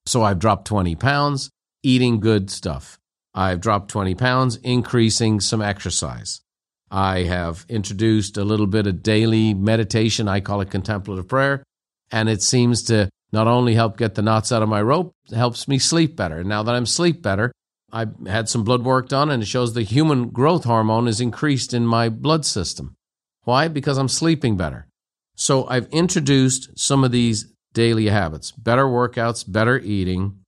So 0.05 0.23
I've 0.23 0.39
dropped 0.39 0.67
20 0.67 0.95
pounds 0.95 1.49
eating 1.83 2.19
good 2.19 2.49
stuff. 2.49 2.99
I've 3.33 3.61
dropped 3.61 3.89
20 3.91 4.15
pounds, 4.15 4.57
increasing 4.57 5.39
some 5.39 5.61
exercise. 5.61 6.41
I 6.89 7.23
have 7.23 7.65
introduced 7.69 8.37
a 8.37 8.43
little 8.43 8.67
bit 8.67 8.87
of 8.87 9.03
daily 9.03 9.53
meditation. 9.53 10.27
I 10.27 10.39
call 10.39 10.61
it 10.61 10.71
contemplative 10.71 11.27
prayer. 11.27 11.63
And 12.11 12.29
it 12.29 12.41
seems 12.41 12.83
to 12.83 13.09
not 13.31 13.47
only 13.47 13.75
help 13.75 13.97
get 13.97 14.15
the 14.15 14.21
knots 14.21 14.51
out 14.51 14.63
of 14.63 14.69
my 14.69 14.81
rope, 14.81 15.13
it 15.29 15.35
helps 15.35 15.67
me 15.67 15.79
sleep 15.79 16.15
better. 16.15 16.39
And 16.39 16.49
now 16.49 16.63
that 16.63 16.75
I'm 16.75 16.85
sleep 16.85 17.21
better, 17.21 17.51
I 17.91 18.07
had 18.25 18.49
some 18.49 18.63
blood 18.63 18.83
work 18.83 19.09
done 19.09 19.29
and 19.29 19.43
it 19.43 19.47
shows 19.47 19.73
the 19.73 19.83
human 19.83 20.29
growth 20.29 20.63
hormone 20.63 21.07
is 21.07 21.21
increased 21.21 21.73
in 21.73 21.85
my 21.85 22.09
blood 22.09 22.45
system. 22.45 22.95
Why? 23.43 23.67
Because 23.67 23.97
I'm 23.97 24.09
sleeping 24.09 24.57
better. 24.57 24.87
So 25.35 25.67
I've 25.67 25.87
introduced 25.87 26.77
some 26.77 27.03
of 27.03 27.11
these 27.11 27.53
daily 27.73 28.07
habits 28.07 28.51
better 28.51 28.85
workouts, 28.85 29.49
better 29.49 29.77
eating, 29.79 30.39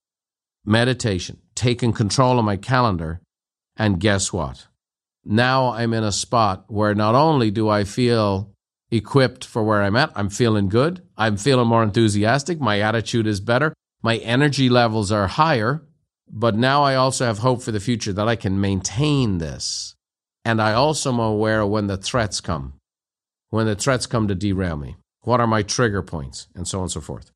meditation 0.66 1.38
taken 1.56 1.94
control 1.94 2.40
of 2.40 2.46
my 2.46 2.58
calendar. 2.58 3.22
And 3.78 4.00
guess 4.00 4.34
what? 4.34 4.68
now 5.26 5.74
I'm 5.74 5.94
in 5.94 6.04
a 6.04 6.12
spot 6.12 6.66
where 6.68 6.96
not 6.96 7.16
only 7.16 7.52
do 7.52 7.70
I 7.70 7.84
feel 7.84 8.52
equipped 8.92 9.46
for 9.46 9.64
where 9.64 9.82
I'm 9.82 9.96
at, 9.96 10.12
I'm 10.16 10.30
feeling 10.30 10.70
good, 10.70 11.02
I'm 11.18 11.38
feeling 11.38 11.68
more 11.68 11.84
enthusiastic, 11.84 12.60
my 12.60 12.80
attitude 12.80 13.28
is 13.28 13.40
better, 13.40 13.74
my 14.02 14.18
energy 14.18 14.70
levels 14.70 15.12
are 15.12 15.28
higher, 15.28 15.84
but 16.32 16.56
now 16.56 16.84
I 16.84 16.96
also 16.96 17.26
have 17.26 17.40
hope 17.40 17.62
for 17.62 17.72
the 17.72 17.80
future 17.80 18.14
that 18.14 18.28
I 18.28 18.36
can 18.36 18.62
maintain 18.62 19.38
this. 19.38 19.96
And 20.46 20.62
I 20.62 20.74
also 20.74 21.12
am 21.12 21.20
aware 21.20 21.66
when 21.66 21.88
the 21.88 21.98
threats 21.98 22.42
come, 22.42 22.74
when 23.50 23.66
the 23.66 23.76
threats 23.76 24.06
come 24.06 24.28
to 24.28 24.36
derail 24.36 24.78
me. 24.78 24.96
What 25.22 25.42
are 25.42 25.48
my 25.48 25.64
trigger 25.64 26.02
points, 26.02 26.48
and 26.56 26.68
so 26.68 26.80
on 26.80 26.84
and 26.84 26.92
so 26.92 27.02
forth. 27.02 27.32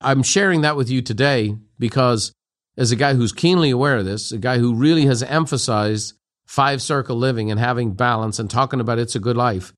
I'm 0.00 0.22
sharing 0.22 0.62
that 0.62 0.76
with 0.76 0.88
you 0.88 1.02
today 1.02 1.56
because, 1.78 2.32
as 2.76 2.90
a 2.90 2.96
guy 2.96 3.14
who's 3.14 3.32
keenly 3.32 3.70
aware 3.70 3.98
of 3.98 4.06
this, 4.06 4.32
a 4.32 4.38
guy 4.38 4.58
who 4.58 4.74
really 4.74 5.04
has 5.04 5.22
emphasized 5.22 6.14
five 6.46 6.80
circle 6.80 7.16
living 7.16 7.50
and 7.50 7.60
having 7.60 7.92
balance 7.92 8.38
and 8.38 8.50
talking 8.50 8.80
about 8.80 8.98
it's 8.98 9.14
a 9.14 9.20
good 9.20 9.36
life, 9.36 9.74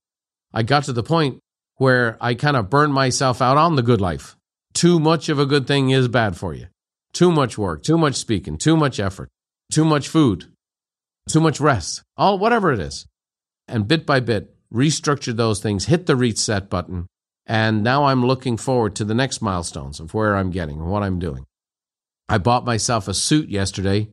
I 0.52 0.62
got 0.62 0.84
to 0.84 0.92
the 0.92 1.02
point 1.02 1.38
where 1.76 2.16
I 2.20 2.34
kind 2.34 2.56
of 2.56 2.70
burned 2.70 2.94
myself 2.94 3.40
out 3.40 3.56
on 3.56 3.76
the 3.76 3.82
good 3.82 4.00
life. 4.00 4.36
Too 4.74 5.00
much 5.00 5.28
of 5.28 5.38
a 5.38 5.46
good 5.46 5.66
thing 5.66 5.90
is 5.90 6.08
bad 6.08 6.36
for 6.36 6.54
you. 6.54 6.66
Too 7.12 7.30
much 7.30 7.58
work, 7.58 7.82
too 7.82 7.98
much 7.98 8.14
speaking, 8.14 8.56
too 8.56 8.76
much 8.76 8.98
effort, 8.98 9.28
too 9.70 9.84
much 9.84 10.08
food, 10.08 10.46
too 11.28 11.40
much 11.40 11.60
rest, 11.60 12.02
all 12.16 12.38
whatever 12.38 12.72
it 12.72 12.80
is. 12.80 13.06
And 13.68 13.88
bit 13.88 14.06
by 14.06 14.20
bit, 14.20 14.54
restructured 14.72 15.36
those 15.36 15.60
things, 15.60 15.86
hit 15.86 16.06
the 16.06 16.16
reset 16.16 16.70
button, 16.70 17.06
and 17.46 17.82
now 17.82 18.04
I'm 18.04 18.24
looking 18.24 18.56
forward 18.56 18.96
to 18.96 19.04
the 19.04 19.14
next 19.14 19.42
milestones 19.42 20.00
of 20.00 20.14
where 20.14 20.36
I'm 20.36 20.50
getting 20.50 20.80
and 20.80 20.90
what 20.90 21.02
I'm 21.02 21.18
doing. 21.18 21.44
I 22.28 22.38
bought 22.38 22.64
myself 22.64 23.08
a 23.08 23.14
suit 23.14 23.48
yesterday 23.48 24.08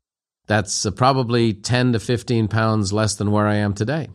that's 0.49 0.85
probably 0.95 1.53
10 1.53 1.93
to 1.93 1.99
15 1.99 2.47
pounds 2.47 2.91
less 2.91 3.15
than 3.15 3.31
where 3.31 3.47
I 3.47 3.55
am 3.55 3.73
today. 3.73 4.09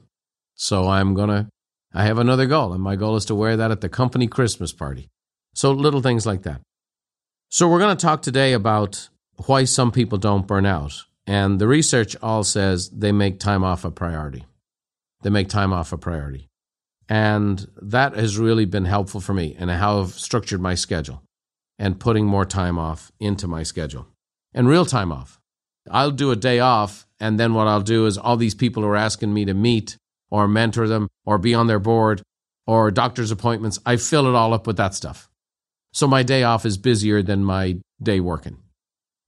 So 0.57 0.89
I'm 0.89 1.15
going 1.15 1.29
to, 1.29 1.49
I 1.95 2.05
have 2.05 2.19
another 2.19 2.47
goal, 2.47 2.73
and 2.73 2.83
my 2.83 2.97
goal 2.97 3.15
is 3.15 3.25
to 3.27 3.37
wear 3.37 3.57
that 3.57 3.71
at 3.71 3.81
the 3.81 3.89
company 3.89 4.27
Christmas 4.27 4.73
party. 4.73 5.09
So 5.55 5.71
little 5.71 6.03
things 6.03 6.27
like 6.27 6.43
that. 6.43 6.61
So 7.49 7.69
we're 7.69 7.79
going 7.79 7.97
to 7.97 8.07
talk 8.07 8.21
today 8.21 8.53
about 8.53 9.09
why 9.47 9.63
some 9.65 9.93
people 9.93 10.19
don't 10.19 10.47
burn 10.47 10.67
out. 10.67 11.05
And 11.27 11.61
the 11.61 11.69
research 11.69 12.17
all 12.21 12.43
says 12.43 12.91
they 12.91 13.13
make 13.13 13.39
time 13.39 13.63
off 13.63 13.85
a 13.85 13.93
priority. 13.93 14.45
They 15.23 15.31
make 15.31 15.49
time 15.49 15.73
off 15.73 15.93
a 15.93 15.97
priority. 15.97 16.49
And 17.09 17.67
that 17.81 18.15
has 18.17 18.39
really 18.39 18.65
been 18.65 18.87
helpful 18.87 19.21
for 19.21 19.33
me 19.33 19.55
and 19.59 19.71
how 19.71 20.01
I've 20.01 20.15
structured 20.15 20.61
my 20.61 20.75
schedule 20.75 21.23
and 21.79 22.01
putting 22.01 22.27
more 22.27 22.45
time 22.45 22.79
off 22.79 23.13
into 23.21 23.47
my 23.47 23.63
schedule 23.63 24.09
and 24.53 24.69
real 24.69 24.85
time 24.85 25.13
off. 25.13 25.41
I'll 25.91 26.11
do 26.11 26.31
a 26.31 26.37
day 26.37 26.61
off, 26.61 27.07
and 27.21 27.39
then 27.39 27.55
what 27.55 27.69
I'll 27.69 27.83
do 27.83 28.07
is 28.07 28.17
all 28.17 28.37
these 28.37 28.55
people 28.55 28.85
are 28.85 28.97
asking 28.97 29.35
me 29.35 29.45
to 29.45 29.55
meet 29.55 29.97
or 30.35 30.49
mentor 30.49 30.89
them 30.89 31.09
or 31.25 31.39
be 31.39 31.55
on 31.55 31.69
their 31.69 31.79
board 31.79 32.21
or 32.67 32.91
doctor's 32.91 33.31
appointments, 33.31 33.79
I 33.87 33.97
fill 33.97 34.27
it 34.27 34.35
all 34.35 34.53
up 34.53 34.67
with 34.67 34.77
that 34.79 34.93
stuff. 34.93 35.31
So 35.93 36.09
my 36.09 36.25
day 36.25 36.43
off 36.43 36.67
is 36.67 36.77
busier 36.77 37.23
than 37.23 37.45
my 37.45 37.77
day 38.03 38.19
working. 38.19 38.59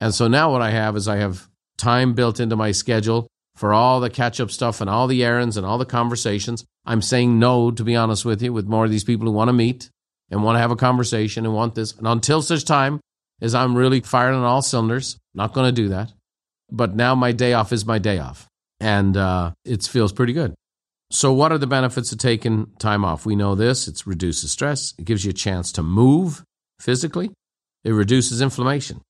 And 0.00 0.12
so 0.12 0.26
now 0.26 0.50
what 0.50 0.62
I 0.62 0.70
have 0.70 0.96
is 0.96 1.06
I 1.06 1.18
have 1.18 1.48
time 1.78 2.14
built 2.14 2.40
into 2.40 2.56
my 2.56 2.72
schedule 2.72 3.28
for 3.54 3.72
all 3.72 4.00
the 4.00 4.10
catch 4.10 4.40
up 4.40 4.50
stuff 4.50 4.80
and 4.80 4.90
all 4.90 5.06
the 5.06 5.22
errands 5.22 5.56
and 5.56 5.64
all 5.64 5.78
the 5.78 5.86
conversations. 5.86 6.64
I'm 6.84 7.00
saying 7.00 7.38
no, 7.38 7.70
to 7.70 7.84
be 7.84 7.94
honest 7.94 8.24
with 8.24 8.42
you, 8.42 8.52
with 8.52 8.66
more 8.66 8.84
of 8.84 8.90
these 8.90 9.04
people 9.04 9.28
who 9.28 9.32
want 9.32 9.48
to 9.48 9.52
meet 9.52 9.88
and 10.28 10.42
want 10.42 10.56
to 10.56 10.60
have 10.60 10.72
a 10.72 10.76
conversation 10.76 11.46
and 11.46 11.54
want 11.54 11.76
this. 11.76 11.92
And 11.92 12.08
until 12.08 12.42
such 12.42 12.64
time 12.64 12.98
as 13.40 13.54
I'm 13.54 13.76
really 13.76 14.00
firing 14.00 14.36
on 14.36 14.44
all 14.44 14.60
cylinders, 14.60 15.18
not 15.34 15.52
going 15.52 15.72
to 15.72 15.82
do 15.82 15.90
that. 15.90 16.12
But 16.68 16.96
now 16.96 17.14
my 17.14 17.30
day 17.30 17.52
off 17.52 17.72
is 17.72 17.86
my 17.86 18.00
day 18.00 18.18
off. 18.18 18.48
And 18.80 19.16
uh, 19.16 19.52
it 19.64 19.84
feels 19.84 20.12
pretty 20.12 20.32
good. 20.32 20.56
So, 21.10 21.32
what 21.32 21.52
are 21.52 21.58
the 21.58 21.66
benefits 21.66 22.10
of 22.10 22.18
taking 22.18 22.66
time 22.78 23.04
off? 23.04 23.24
We 23.24 23.36
know 23.36 23.54
this 23.54 23.86
it 23.86 24.06
reduces 24.06 24.50
stress, 24.50 24.92
it 24.98 25.04
gives 25.04 25.24
you 25.24 25.30
a 25.30 25.34
chance 25.34 25.70
to 25.72 25.82
move 25.82 26.42
physically, 26.80 27.30
it 27.84 27.92
reduces 27.92 28.40
inflammation, 28.40 29.00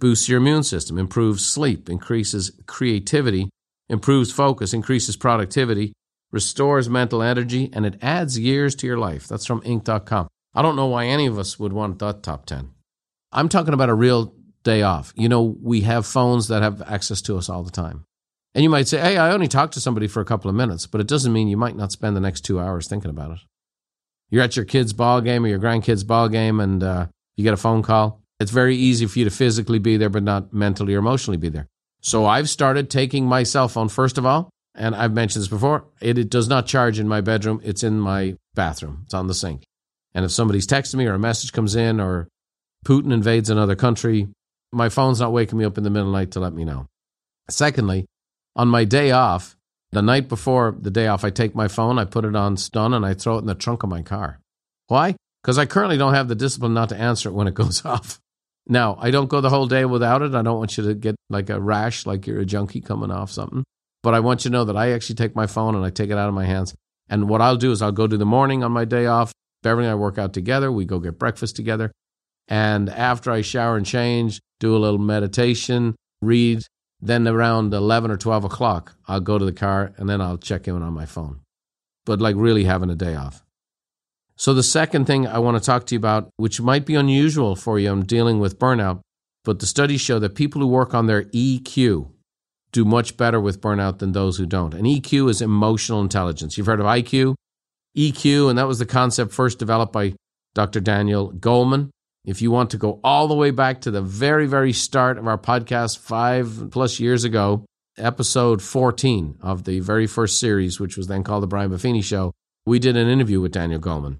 boosts 0.00 0.28
your 0.28 0.38
immune 0.38 0.64
system, 0.64 0.98
improves 0.98 1.46
sleep, 1.46 1.88
increases 1.88 2.50
creativity, 2.66 3.48
improves 3.88 4.32
focus, 4.32 4.74
increases 4.74 5.16
productivity, 5.16 5.92
restores 6.32 6.88
mental 6.88 7.22
energy, 7.22 7.70
and 7.72 7.86
it 7.86 7.98
adds 8.02 8.38
years 8.38 8.74
to 8.76 8.86
your 8.86 8.98
life. 8.98 9.28
That's 9.28 9.46
from 9.46 9.60
Inc.com. 9.62 10.28
I 10.54 10.62
don't 10.62 10.76
know 10.76 10.86
why 10.86 11.06
any 11.06 11.26
of 11.26 11.38
us 11.38 11.58
would 11.58 11.72
want 11.72 12.00
that 12.00 12.22
top 12.22 12.46
10. 12.46 12.70
I'm 13.32 13.48
talking 13.48 13.74
about 13.74 13.88
a 13.88 13.94
real 13.94 14.34
day 14.64 14.82
off. 14.82 15.12
You 15.16 15.28
know, 15.28 15.56
we 15.62 15.82
have 15.82 16.06
phones 16.06 16.48
that 16.48 16.62
have 16.62 16.82
access 16.82 17.22
to 17.22 17.36
us 17.36 17.48
all 17.48 17.62
the 17.62 17.70
time. 17.70 18.04
And 18.54 18.64
you 18.64 18.70
might 18.70 18.88
say, 18.88 19.00
hey, 19.00 19.16
I 19.16 19.32
only 19.32 19.48
talked 19.48 19.74
to 19.74 19.80
somebody 19.80 20.08
for 20.08 20.20
a 20.20 20.24
couple 20.24 20.48
of 20.48 20.56
minutes, 20.56 20.86
but 20.86 21.00
it 21.00 21.06
doesn't 21.06 21.32
mean 21.32 21.48
you 21.48 21.56
might 21.56 21.76
not 21.76 21.92
spend 21.92 22.16
the 22.16 22.20
next 22.20 22.40
two 22.40 22.58
hours 22.58 22.88
thinking 22.88 23.10
about 23.10 23.32
it. 23.32 23.38
You're 24.28 24.42
at 24.42 24.56
your 24.56 24.64
kid's 24.64 24.92
ball 24.92 25.20
game 25.20 25.44
or 25.44 25.48
your 25.48 25.58
grandkid's 25.58 26.04
ball 26.04 26.28
game 26.28 26.60
and 26.60 26.82
uh, 26.82 27.06
you 27.36 27.44
get 27.44 27.54
a 27.54 27.58
phone 27.58 27.82
call. 27.82 28.20
It's 28.38 28.50
very 28.50 28.76
easy 28.76 29.06
for 29.06 29.18
you 29.18 29.24
to 29.24 29.30
physically 29.30 29.78
be 29.78 29.96
there, 29.96 30.08
but 30.08 30.22
not 30.22 30.52
mentally 30.52 30.94
or 30.94 30.98
emotionally 30.98 31.36
be 31.36 31.48
there. 31.48 31.68
So 32.00 32.26
I've 32.26 32.48
started 32.48 32.88
taking 32.88 33.26
my 33.26 33.42
cell 33.42 33.68
phone, 33.68 33.88
first 33.88 34.18
of 34.18 34.24
all, 34.24 34.50
and 34.74 34.94
I've 34.94 35.12
mentioned 35.12 35.42
this 35.42 35.48
before, 35.48 35.84
it, 36.00 36.16
it, 36.16 36.30
does 36.30 36.48
not 36.48 36.66
charge 36.66 36.98
in 36.98 37.06
my 37.06 37.20
bedroom. 37.20 37.60
It's 37.62 37.82
in 37.82 38.00
my 38.00 38.36
bathroom, 38.54 39.02
it's 39.04 39.14
on 39.14 39.26
the 39.26 39.34
sink. 39.34 39.64
And 40.14 40.24
if 40.24 40.30
somebody's 40.30 40.66
texting 40.66 40.94
me 40.96 41.06
or 41.06 41.14
a 41.14 41.18
message 41.18 41.52
comes 41.52 41.76
in 41.76 42.00
or 42.00 42.28
Putin 42.86 43.12
invades 43.12 43.50
another 43.50 43.76
country, 43.76 44.28
my 44.72 44.88
phone's 44.88 45.20
not 45.20 45.32
waking 45.32 45.58
me 45.58 45.64
up 45.64 45.76
in 45.76 45.84
the 45.84 45.90
middle 45.90 46.08
of 46.08 46.12
the 46.12 46.18
night 46.18 46.30
to 46.32 46.40
let 46.40 46.54
me 46.54 46.64
know. 46.64 46.86
Secondly, 47.50 48.06
on 48.56 48.68
my 48.68 48.84
day 48.84 49.10
off, 49.10 49.56
the 49.92 50.02
night 50.02 50.28
before 50.28 50.74
the 50.78 50.90
day 50.90 51.06
off, 51.06 51.24
I 51.24 51.30
take 51.30 51.54
my 51.54 51.68
phone, 51.68 51.98
I 51.98 52.04
put 52.04 52.24
it 52.24 52.36
on 52.36 52.56
stun, 52.56 52.94
and 52.94 53.04
I 53.04 53.14
throw 53.14 53.36
it 53.36 53.40
in 53.40 53.46
the 53.46 53.54
trunk 53.54 53.82
of 53.82 53.90
my 53.90 54.02
car. 54.02 54.40
Why? 54.86 55.16
Because 55.42 55.58
I 55.58 55.66
currently 55.66 55.96
don't 55.96 56.14
have 56.14 56.28
the 56.28 56.34
discipline 56.34 56.74
not 56.74 56.90
to 56.90 56.96
answer 56.96 57.28
it 57.28 57.32
when 57.32 57.48
it 57.48 57.54
goes 57.62 57.84
off. 57.84 58.20
Now, 58.68 58.96
I 59.00 59.10
don't 59.10 59.28
go 59.28 59.40
the 59.40 59.50
whole 59.50 59.66
day 59.66 59.84
without 59.84 60.22
it. 60.22 60.34
I 60.34 60.42
don't 60.42 60.58
want 60.58 60.76
you 60.76 60.84
to 60.84 60.94
get 60.94 61.16
like 61.28 61.50
a 61.50 61.60
rash, 61.60 62.06
like 62.06 62.26
you're 62.26 62.40
a 62.40 62.46
junkie 62.46 62.80
coming 62.80 63.10
off 63.10 63.30
something. 63.30 63.64
But 64.02 64.14
I 64.14 64.20
want 64.20 64.44
you 64.44 64.50
to 64.50 64.52
know 64.52 64.64
that 64.64 64.76
I 64.76 64.92
actually 64.92 65.16
take 65.16 65.34
my 65.34 65.46
phone 65.46 65.74
and 65.74 65.84
I 65.84 65.90
take 65.90 66.10
it 66.10 66.18
out 66.18 66.28
of 66.28 66.34
my 66.34 66.44
hands. 66.44 66.74
And 67.08 67.28
what 67.28 67.40
I'll 67.40 67.56
do 67.56 67.72
is 67.72 67.82
I'll 67.82 67.92
go 67.92 68.06
to 68.06 68.16
the 68.16 68.24
morning 68.24 68.62
on 68.62 68.72
my 68.72 68.84
day 68.84 69.06
off. 69.06 69.32
Beverly 69.62 69.86
and 69.86 69.92
I 69.92 69.96
work 69.96 70.18
out 70.18 70.32
together. 70.32 70.70
We 70.70 70.84
go 70.84 71.00
get 71.00 71.18
breakfast 71.18 71.56
together. 71.56 71.90
And 72.48 72.88
after 72.88 73.30
I 73.30 73.42
shower 73.42 73.76
and 73.76 73.84
change, 73.84 74.40
do 74.58 74.76
a 74.76 74.78
little 74.78 74.98
meditation, 74.98 75.96
read. 76.22 76.62
Then 77.02 77.26
around 77.26 77.72
11 77.72 78.10
or 78.10 78.16
12 78.16 78.44
o'clock, 78.44 78.96
I'll 79.08 79.20
go 79.20 79.38
to 79.38 79.44
the 79.44 79.52
car 79.52 79.92
and 79.96 80.08
then 80.08 80.20
I'll 80.20 80.38
check 80.38 80.68
in 80.68 80.82
on 80.82 80.92
my 80.92 81.06
phone. 81.06 81.40
But 82.04 82.20
like 82.20 82.36
really 82.36 82.64
having 82.64 82.90
a 82.90 82.94
day 82.94 83.14
off. 83.14 83.44
So, 84.36 84.54
the 84.54 84.62
second 84.62 85.04
thing 85.04 85.26
I 85.26 85.38
want 85.38 85.58
to 85.58 85.64
talk 85.64 85.84
to 85.86 85.94
you 85.94 85.98
about, 85.98 86.30
which 86.38 86.62
might 86.62 86.86
be 86.86 86.94
unusual 86.94 87.54
for 87.56 87.78
you 87.78 87.92
I'm 87.92 88.06
dealing 88.06 88.40
with 88.40 88.58
burnout, 88.58 89.00
but 89.44 89.58
the 89.58 89.66
studies 89.66 90.00
show 90.00 90.18
that 90.18 90.34
people 90.34 90.62
who 90.62 90.66
work 90.66 90.94
on 90.94 91.06
their 91.06 91.24
EQ 91.24 92.10
do 92.72 92.84
much 92.84 93.16
better 93.16 93.40
with 93.40 93.60
burnout 93.60 93.98
than 93.98 94.12
those 94.12 94.38
who 94.38 94.46
don't. 94.46 94.74
And 94.74 94.86
EQ 94.86 95.28
is 95.28 95.42
emotional 95.42 96.00
intelligence. 96.00 96.56
You've 96.56 96.66
heard 96.66 96.80
of 96.80 96.86
IQ, 96.86 97.34
EQ, 97.96 98.48
and 98.48 98.58
that 98.58 98.66
was 98.66 98.78
the 98.78 98.86
concept 98.86 99.32
first 99.32 99.58
developed 99.58 99.92
by 99.92 100.14
Dr. 100.54 100.80
Daniel 100.80 101.32
Goleman. 101.32 101.90
If 102.24 102.42
you 102.42 102.50
want 102.50 102.70
to 102.70 102.78
go 102.78 103.00
all 103.02 103.28
the 103.28 103.34
way 103.34 103.50
back 103.50 103.80
to 103.82 103.90
the 103.90 104.02
very, 104.02 104.46
very 104.46 104.72
start 104.72 105.18
of 105.18 105.26
our 105.26 105.38
podcast 105.38 105.98
five 105.98 106.68
plus 106.70 107.00
years 107.00 107.24
ago, 107.24 107.64
episode 107.96 108.62
14 108.62 109.38
of 109.40 109.64
the 109.64 109.80
very 109.80 110.06
first 110.06 110.38
series, 110.38 110.78
which 110.78 110.96
was 110.96 111.06
then 111.06 111.24
called 111.24 111.42
The 111.42 111.46
Brian 111.46 111.70
Buffini 111.70 112.04
Show, 112.04 112.32
we 112.66 112.78
did 112.78 112.96
an 112.96 113.08
interview 113.08 113.40
with 113.40 113.52
Daniel 113.52 113.80
Goleman 113.80 114.18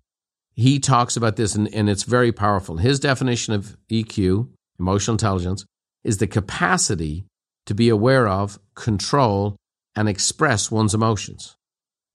he 0.61 0.79
talks 0.79 1.17
about 1.17 1.37
this, 1.37 1.55
and, 1.55 1.73
and 1.75 1.89
it's 1.89 2.03
very 2.03 2.33
powerful. 2.33 2.77
His 2.77 3.01
definition 3.01 3.55
of 3.55 3.77
EQ, 3.91 4.49
emotional 4.79 5.15
intelligence, 5.15 5.65
is 6.05 6.19
the 6.19 6.27
capacity 6.27 7.25
to 7.65 7.75
be 7.75 7.89
aware 7.89 8.29
of, 8.29 8.59
control, 8.75 9.57
and 9.97 10.09
express 10.09 10.71
one's 10.71 10.95
emotions, 10.95 11.57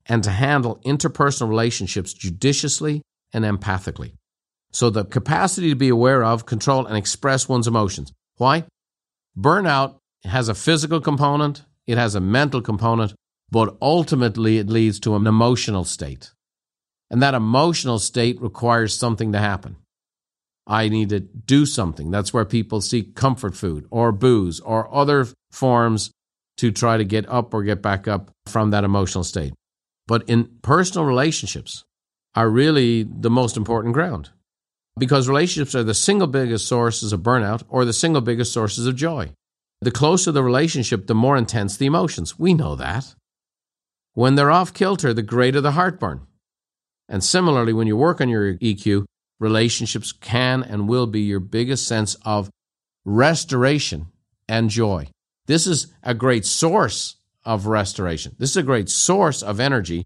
and 0.06 0.24
to 0.24 0.30
handle 0.30 0.80
interpersonal 0.86 1.50
relationships 1.50 2.14
judiciously 2.14 3.02
and 3.34 3.46
empathically. 3.46 4.14
So, 4.76 4.90
the 4.90 5.06
capacity 5.06 5.70
to 5.70 5.76
be 5.76 5.88
aware 5.88 6.22
of, 6.22 6.46
control, 6.46 6.86
and 6.86 6.98
express 6.98 7.48
one's 7.48 7.66
emotions. 7.66 8.12
Why? 8.36 8.66
Burnout 9.40 10.00
has 10.26 10.50
a 10.50 10.54
physical 10.54 11.00
component, 11.00 11.64
it 11.88 11.98
has 11.98 12.14
a 12.14 12.20
mental 12.20 12.62
component, 12.62 13.14
but 13.50 13.78
ultimately 13.82 14.58
it 14.58 14.68
leads 14.68 15.00
to 15.00 15.16
an 15.16 15.28
emotional 15.28 15.86
state. 15.86 16.34
And 17.10 17.22
that 17.22 17.34
emotional 17.34 18.00
state 18.00 18.42
requires 18.42 18.94
something 18.94 19.32
to 19.32 19.40
happen. 19.40 19.78
I 20.68 20.90
need 20.90 21.08
to 21.08 21.22
do 21.22 21.66
something. 21.66 22.12
That's 22.12 22.34
where 22.34 22.44
people 22.44 22.82
seek 22.82 23.16
comfort 23.16 23.56
food 23.56 23.88
or 23.92 24.12
booze 24.12 24.60
or 24.60 24.94
other 24.94 25.26
forms 25.52 26.12
to 26.58 26.74
try 26.74 26.98
to 26.98 27.06
get 27.06 27.30
up 27.30 27.54
or 27.54 27.64
get 27.64 27.82
back 27.82 28.10
up 28.10 28.30
from 28.46 28.72
that 28.72 28.84
emotional 28.84 29.24
state. 29.24 29.54
But 30.06 30.28
in 30.28 30.50
personal 30.62 31.06
relationships 31.06 31.86
are 32.36 32.50
really 32.50 33.04
the 33.04 33.30
most 33.30 33.56
important 33.56 33.94
ground 33.94 34.32
because 34.98 35.28
relationships 35.28 35.76
are 35.76 35.84
the 35.84 35.94
single 35.94 36.28
biggest 36.28 36.68
sources 36.68 37.12
of 37.12 37.22
burnout 37.22 37.64
or 37.70 37.84
the 37.84 37.94
single 37.94 38.22
biggest 38.22 38.54
sources 38.54 38.88
of 38.88 38.96
joy. 38.96 39.32
The 39.82 39.92
closer 39.92 40.32
the 40.32 40.44
relationship, 40.44 41.08
the 41.08 41.16
more 41.16 41.38
intense 41.38 41.78
the 41.78 41.86
emotions. 41.86 42.40
We 42.40 42.54
know 42.54 42.76
that. 42.76 43.14
When 44.14 44.36
they're 44.36 44.52
off 44.52 44.74
kilter, 44.74 45.14
the 45.14 45.22
greater 45.22 45.60
the 45.60 45.74
heartburn. 45.74 46.26
And 47.10 47.24
similarly, 47.24 47.74
when 47.74 47.88
you 47.88 47.98
work 47.98 48.22
on 48.22 48.30
your 48.30 48.56
EQ, 48.56 49.06
relationships 49.40 50.12
can 50.14 50.64
and 50.64 50.88
will 50.88 51.08
be 51.08 51.22
your 51.22 51.42
biggest 51.42 51.88
sense 51.88 52.16
of 52.24 52.50
restoration 53.04 54.08
and 54.48 54.70
joy. 54.70 55.10
This 55.46 55.68
is 55.68 55.94
a 56.02 56.14
great 56.14 56.46
source 56.46 57.18
of 57.44 57.68
restoration. 57.68 58.36
This 58.40 58.52
is 58.52 58.58
a 58.58 58.64
great 58.64 58.90
source 58.90 59.44
of 59.44 59.60
energy 59.60 60.06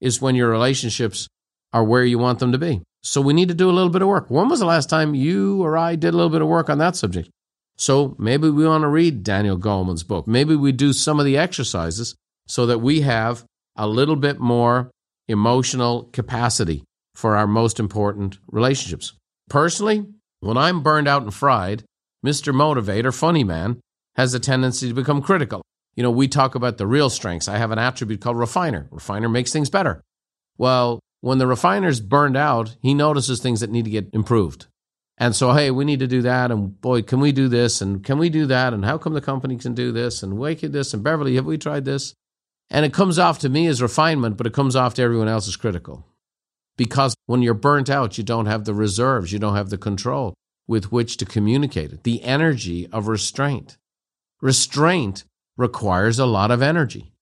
is 0.00 0.22
when 0.22 0.34
your 0.34 0.48
relationships 0.48 1.28
are 1.72 1.84
where 1.84 2.04
you 2.04 2.18
want 2.18 2.38
them 2.38 2.52
to 2.52 2.58
be. 2.58 2.80
So 3.02 3.20
we 3.20 3.32
need 3.32 3.48
to 3.48 3.54
do 3.54 3.70
a 3.70 3.72
little 3.72 3.90
bit 3.90 4.02
of 4.02 4.08
work. 4.08 4.30
When 4.30 4.48
was 4.48 4.60
the 4.60 4.66
last 4.66 4.90
time 4.90 5.14
you 5.14 5.62
or 5.62 5.76
I 5.76 5.96
did 5.96 6.12
a 6.12 6.16
little 6.16 6.30
bit 6.30 6.42
of 6.42 6.48
work 6.48 6.68
on 6.68 6.78
that 6.78 6.96
subject? 6.96 7.30
So 7.76 8.14
maybe 8.18 8.50
we 8.50 8.66
want 8.66 8.82
to 8.82 8.88
read 8.88 9.22
Daniel 9.22 9.58
Goleman's 9.58 10.02
book. 10.02 10.26
Maybe 10.26 10.54
we 10.54 10.70
do 10.70 10.92
some 10.92 11.18
of 11.18 11.24
the 11.24 11.38
exercises 11.38 12.14
so 12.46 12.66
that 12.66 12.80
we 12.80 13.00
have 13.00 13.44
a 13.76 13.86
little 13.86 14.16
bit 14.16 14.38
more 14.38 14.90
emotional 15.28 16.10
capacity 16.12 16.84
for 17.14 17.36
our 17.36 17.46
most 17.46 17.80
important 17.80 18.38
relationships. 18.50 19.14
Personally, 19.48 20.06
when 20.40 20.58
I'm 20.58 20.82
burned 20.82 21.08
out 21.08 21.22
and 21.22 21.32
fried, 21.32 21.84
Mr. 22.24 22.52
Motivator, 22.52 23.14
funny 23.14 23.44
man, 23.44 23.80
has 24.16 24.34
a 24.34 24.40
tendency 24.40 24.88
to 24.88 24.94
become 24.94 25.22
critical. 25.22 25.62
You 25.96 26.02
know, 26.02 26.10
we 26.10 26.28
talk 26.28 26.54
about 26.54 26.76
the 26.76 26.86
real 26.86 27.08
strengths. 27.08 27.48
I 27.48 27.58
have 27.58 27.70
an 27.70 27.78
attribute 27.78 28.20
called 28.20 28.36
refiner. 28.36 28.88
Refiner 28.90 29.28
makes 29.28 29.52
things 29.52 29.70
better. 29.70 30.02
Well, 30.58 31.00
when 31.20 31.38
the 31.38 31.46
refiner's 31.46 32.00
burned 32.00 32.36
out, 32.36 32.76
he 32.80 32.94
notices 32.94 33.40
things 33.40 33.60
that 33.60 33.70
need 33.70 33.84
to 33.84 33.90
get 33.90 34.08
improved. 34.12 34.66
And 35.18 35.36
so, 35.36 35.52
hey, 35.52 35.70
we 35.70 35.84
need 35.84 35.98
to 36.00 36.06
do 36.06 36.22
that. 36.22 36.50
And 36.50 36.80
boy, 36.80 37.02
can 37.02 37.20
we 37.20 37.30
do 37.30 37.46
this? 37.46 37.82
And 37.82 38.02
can 38.02 38.18
we 38.18 38.30
do 38.30 38.46
that? 38.46 38.72
And 38.72 38.84
how 38.86 38.96
come 38.96 39.12
the 39.12 39.20
company 39.20 39.56
can 39.56 39.74
do 39.74 39.92
this? 39.92 40.22
And 40.22 40.38
wake 40.38 40.60
this? 40.60 40.94
And 40.94 41.04
Beverly, 41.04 41.34
have 41.36 41.44
we 41.44 41.58
tried 41.58 41.84
this? 41.84 42.14
And 42.70 42.86
it 42.86 42.94
comes 42.94 43.18
off 43.18 43.38
to 43.40 43.50
me 43.50 43.66
as 43.66 43.82
refinement, 43.82 44.38
but 44.38 44.46
it 44.46 44.54
comes 44.54 44.76
off 44.76 44.94
to 44.94 45.02
everyone 45.02 45.28
else 45.28 45.46
as 45.46 45.56
critical. 45.56 46.06
Because 46.78 47.14
when 47.26 47.42
you're 47.42 47.52
burnt 47.52 47.90
out, 47.90 48.16
you 48.16 48.24
don't 48.24 48.46
have 48.46 48.64
the 48.64 48.72
reserves, 48.72 49.32
you 49.32 49.38
don't 49.38 49.56
have 49.56 49.68
the 49.68 49.76
control 49.76 50.34
with 50.66 50.90
which 50.92 51.16
to 51.18 51.26
communicate 51.26 51.92
it, 51.92 52.04
the 52.04 52.22
energy 52.22 52.86
of 52.92 53.08
restraint. 53.08 53.76
Restraint 54.40 55.24
requires 55.56 56.18
a 56.18 56.24
lot 56.24 56.50
of 56.50 56.62
energy. 56.62 57.12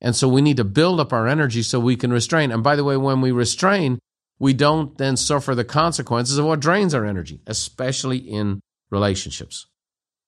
And 0.00 0.14
so 0.14 0.28
we 0.28 0.42
need 0.42 0.56
to 0.58 0.64
build 0.64 1.00
up 1.00 1.12
our 1.12 1.26
energy 1.26 1.62
so 1.62 1.80
we 1.80 1.96
can 1.96 2.12
restrain. 2.12 2.52
And 2.52 2.62
by 2.62 2.76
the 2.76 2.84
way, 2.84 2.96
when 2.96 3.20
we 3.20 3.32
restrain, 3.32 3.98
we 4.38 4.52
don't 4.52 4.96
then 4.98 5.16
suffer 5.16 5.54
the 5.54 5.64
consequences 5.64 6.38
of 6.38 6.44
what 6.44 6.60
drains 6.60 6.94
our 6.94 7.04
energy, 7.04 7.40
especially 7.46 8.18
in 8.18 8.60
relationships. 8.90 9.66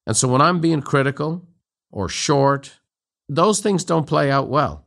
And 0.06 0.16
so 0.16 0.26
when 0.28 0.40
I'm 0.40 0.60
being 0.60 0.82
critical 0.82 1.46
or 1.90 2.08
short, 2.08 2.80
those 3.28 3.60
things 3.60 3.84
don't 3.84 4.06
play 4.06 4.30
out 4.30 4.48
well. 4.48 4.86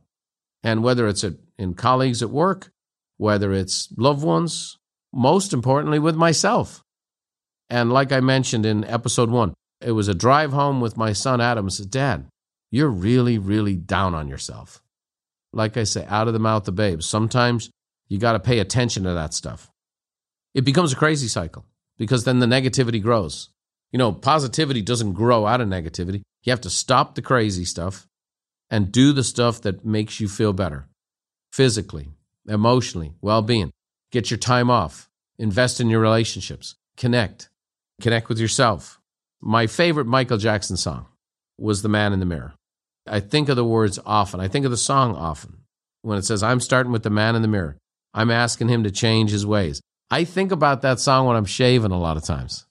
And 0.62 0.82
whether 0.82 1.08
it's 1.08 1.24
in 1.58 1.74
colleagues 1.74 2.22
at 2.22 2.30
work, 2.30 2.70
whether 3.16 3.52
it's 3.52 3.88
loved 3.96 4.22
ones, 4.22 4.76
most 5.12 5.52
importantly 5.52 5.98
with 5.98 6.16
myself. 6.16 6.82
And 7.70 7.92
like 7.92 8.12
I 8.12 8.20
mentioned 8.20 8.66
in 8.66 8.84
episode 8.84 9.30
one, 9.30 9.54
it 9.80 9.92
was 9.92 10.08
a 10.08 10.14
drive 10.14 10.52
home 10.52 10.80
with 10.80 10.96
my 10.96 11.12
son 11.12 11.40
Adam. 11.40 11.70
said, 11.70 11.90
Dad, 11.90 12.28
you're 12.74 12.88
really, 12.88 13.38
really 13.38 13.76
down 13.76 14.16
on 14.16 14.26
yourself. 14.26 14.82
Like 15.52 15.76
I 15.76 15.84
say, 15.84 16.04
out 16.08 16.26
of 16.26 16.32
the 16.32 16.40
mouth 16.40 16.66
of 16.66 16.74
babes. 16.74 17.06
Sometimes 17.06 17.70
you 18.08 18.18
got 18.18 18.32
to 18.32 18.40
pay 18.40 18.58
attention 18.58 19.04
to 19.04 19.14
that 19.14 19.32
stuff. 19.32 19.70
It 20.54 20.62
becomes 20.64 20.92
a 20.92 20.96
crazy 20.96 21.28
cycle 21.28 21.64
because 21.98 22.24
then 22.24 22.40
the 22.40 22.46
negativity 22.46 23.00
grows. 23.00 23.50
You 23.92 23.98
know, 23.98 24.10
positivity 24.10 24.82
doesn't 24.82 25.12
grow 25.12 25.46
out 25.46 25.60
of 25.60 25.68
negativity. 25.68 26.22
You 26.42 26.50
have 26.50 26.62
to 26.62 26.70
stop 26.70 27.14
the 27.14 27.22
crazy 27.22 27.64
stuff 27.64 28.08
and 28.68 28.90
do 28.90 29.12
the 29.12 29.22
stuff 29.22 29.62
that 29.62 29.84
makes 29.84 30.18
you 30.18 30.26
feel 30.26 30.52
better 30.52 30.88
physically, 31.52 32.08
emotionally, 32.48 33.12
well 33.20 33.42
being. 33.42 33.70
Get 34.10 34.32
your 34.32 34.38
time 34.38 34.68
off, 34.68 35.08
invest 35.38 35.80
in 35.80 35.90
your 35.90 36.00
relationships, 36.00 36.74
connect, 36.96 37.50
connect 38.00 38.28
with 38.28 38.40
yourself. 38.40 38.98
My 39.40 39.68
favorite 39.68 40.08
Michael 40.08 40.38
Jackson 40.38 40.76
song 40.76 41.06
was 41.56 41.82
The 41.82 41.88
Man 41.88 42.12
in 42.12 42.18
the 42.18 42.26
Mirror. 42.26 42.54
I 43.06 43.20
think 43.20 43.48
of 43.48 43.56
the 43.56 43.64
words 43.64 43.98
often. 44.04 44.40
I 44.40 44.48
think 44.48 44.64
of 44.64 44.70
the 44.70 44.76
song 44.76 45.14
often 45.14 45.58
when 46.02 46.18
it 46.18 46.24
says, 46.24 46.42
I'm 46.42 46.60
starting 46.60 46.92
with 46.92 47.02
the 47.02 47.10
man 47.10 47.36
in 47.36 47.42
the 47.42 47.48
mirror. 47.48 47.76
I'm 48.12 48.30
asking 48.30 48.68
him 48.68 48.84
to 48.84 48.90
change 48.90 49.30
his 49.30 49.44
ways. 49.46 49.80
I 50.10 50.24
think 50.24 50.52
about 50.52 50.82
that 50.82 51.00
song 51.00 51.26
when 51.26 51.36
I'm 51.36 51.44
shaving 51.44 51.90
a 51.90 51.98
lot 51.98 52.16
of 52.16 52.24
times. 52.24 52.66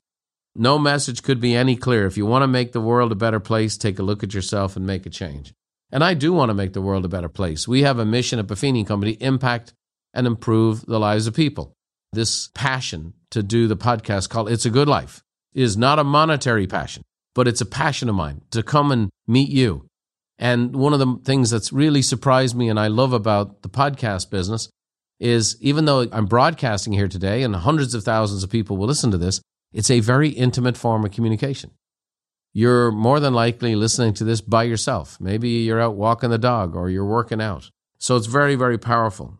No 0.56 0.78
message 0.78 1.24
could 1.24 1.42
be 1.42 1.56
any 1.56 1.76
clearer. 1.76 2.06
If 2.06 2.16
you 2.16 2.26
want 2.26 2.44
to 2.44 2.48
make 2.48 2.72
the 2.72 2.82
world 2.82 3.12
a 3.12 3.16
better 3.16 3.40
place, 3.40 3.76
take 3.76 4.00
a 4.00 4.04
look 4.04 4.24
at 4.24 4.34
yourself 4.34 4.76
and 4.76 4.86
make 4.86 5.06
a 5.06 5.10
change. 5.10 5.54
And 5.92 6.04
I 6.04 6.14
do 6.14 6.32
want 6.32 6.50
to 6.50 6.56
make 6.56 6.74
the 6.74 6.82
world 6.82 7.06
a 7.06 7.10
better 7.10 7.30
place. 7.30 7.68
We 7.68 7.84
have 7.84 8.00
a 8.00 8.06
mission 8.06 8.40
at 8.40 8.48
Buffini 8.48 8.86
Company 8.86 9.12
impact 9.20 9.74
and 10.14 10.28
improve 10.28 10.86
the 10.86 11.00
lives 11.00 11.28
of 11.28 11.34
people. 11.34 11.74
This 12.14 12.50
passion 12.54 13.14
to 13.32 13.42
do 13.42 13.68
the 13.68 13.78
podcast 13.78 14.30
called 14.30 14.50
It's 14.50 14.66
a 14.66 14.70
Good 14.70 14.88
Life 14.88 15.24
is 15.54 15.76
not 15.76 16.00
a 16.00 16.04
monetary 16.04 16.68
passion, 16.68 17.04
but 17.34 17.48
it's 17.48 17.62
a 17.62 17.66
passion 17.66 18.10
of 18.10 18.16
mine 18.16 18.42
to 18.52 18.62
come 18.62 18.92
and 18.92 19.10
meet 19.28 19.50
you 19.50 19.88
and 20.44 20.76
one 20.76 20.92
of 20.92 21.00
the 21.00 21.18
things 21.24 21.50
that's 21.50 21.72
really 21.72 22.02
surprised 22.02 22.54
me 22.54 22.68
and 22.68 22.78
I 22.78 22.88
love 22.88 23.14
about 23.14 23.62
the 23.62 23.70
podcast 23.70 24.30
business 24.30 24.68
is 25.18 25.56
even 25.62 25.86
though 25.86 26.06
I'm 26.12 26.26
broadcasting 26.26 26.92
here 26.92 27.08
today 27.08 27.44
and 27.44 27.56
hundreds 27.56 27.96
of 27.96 28.04
thousands 28.04 28.44
of 28.44 28.50
people 28.50 28.76
will 28.76 28.88
listen 28.88 29.10
to 29.12 29.18
this, 29.18 29.40
it's 29.72 29.90
a 29.90 30.02
very 30.02 30.28
intimate 30.28 30.76
form 30.76 31.06
of 31.06 31.12
communication. 31.12 31.72
You're 32.52 32.92
more 32.92 33.22
than 33.22 33.34
likely 33.34 33.74
listening 33.78 34.16
to 34.16 34.26
this 34.26 34.42
by 34.42 34.64
yourself. 34.64 35.18
Maybe 35.22 35.48
you're 35.48 35.80
out 35.80 35.96
walking 35.96 36.30
the 36.30 36.38
dog 36.38 36.76
or 36.76 36.90
you're 36.90 37.06
working 37.06 37.40
out. 37.40 37.70
So 37.98 38.18
it's 38.18 38.28
very, 38.28 38.56
very 38.56 38.78
powerful. 38.78 39.38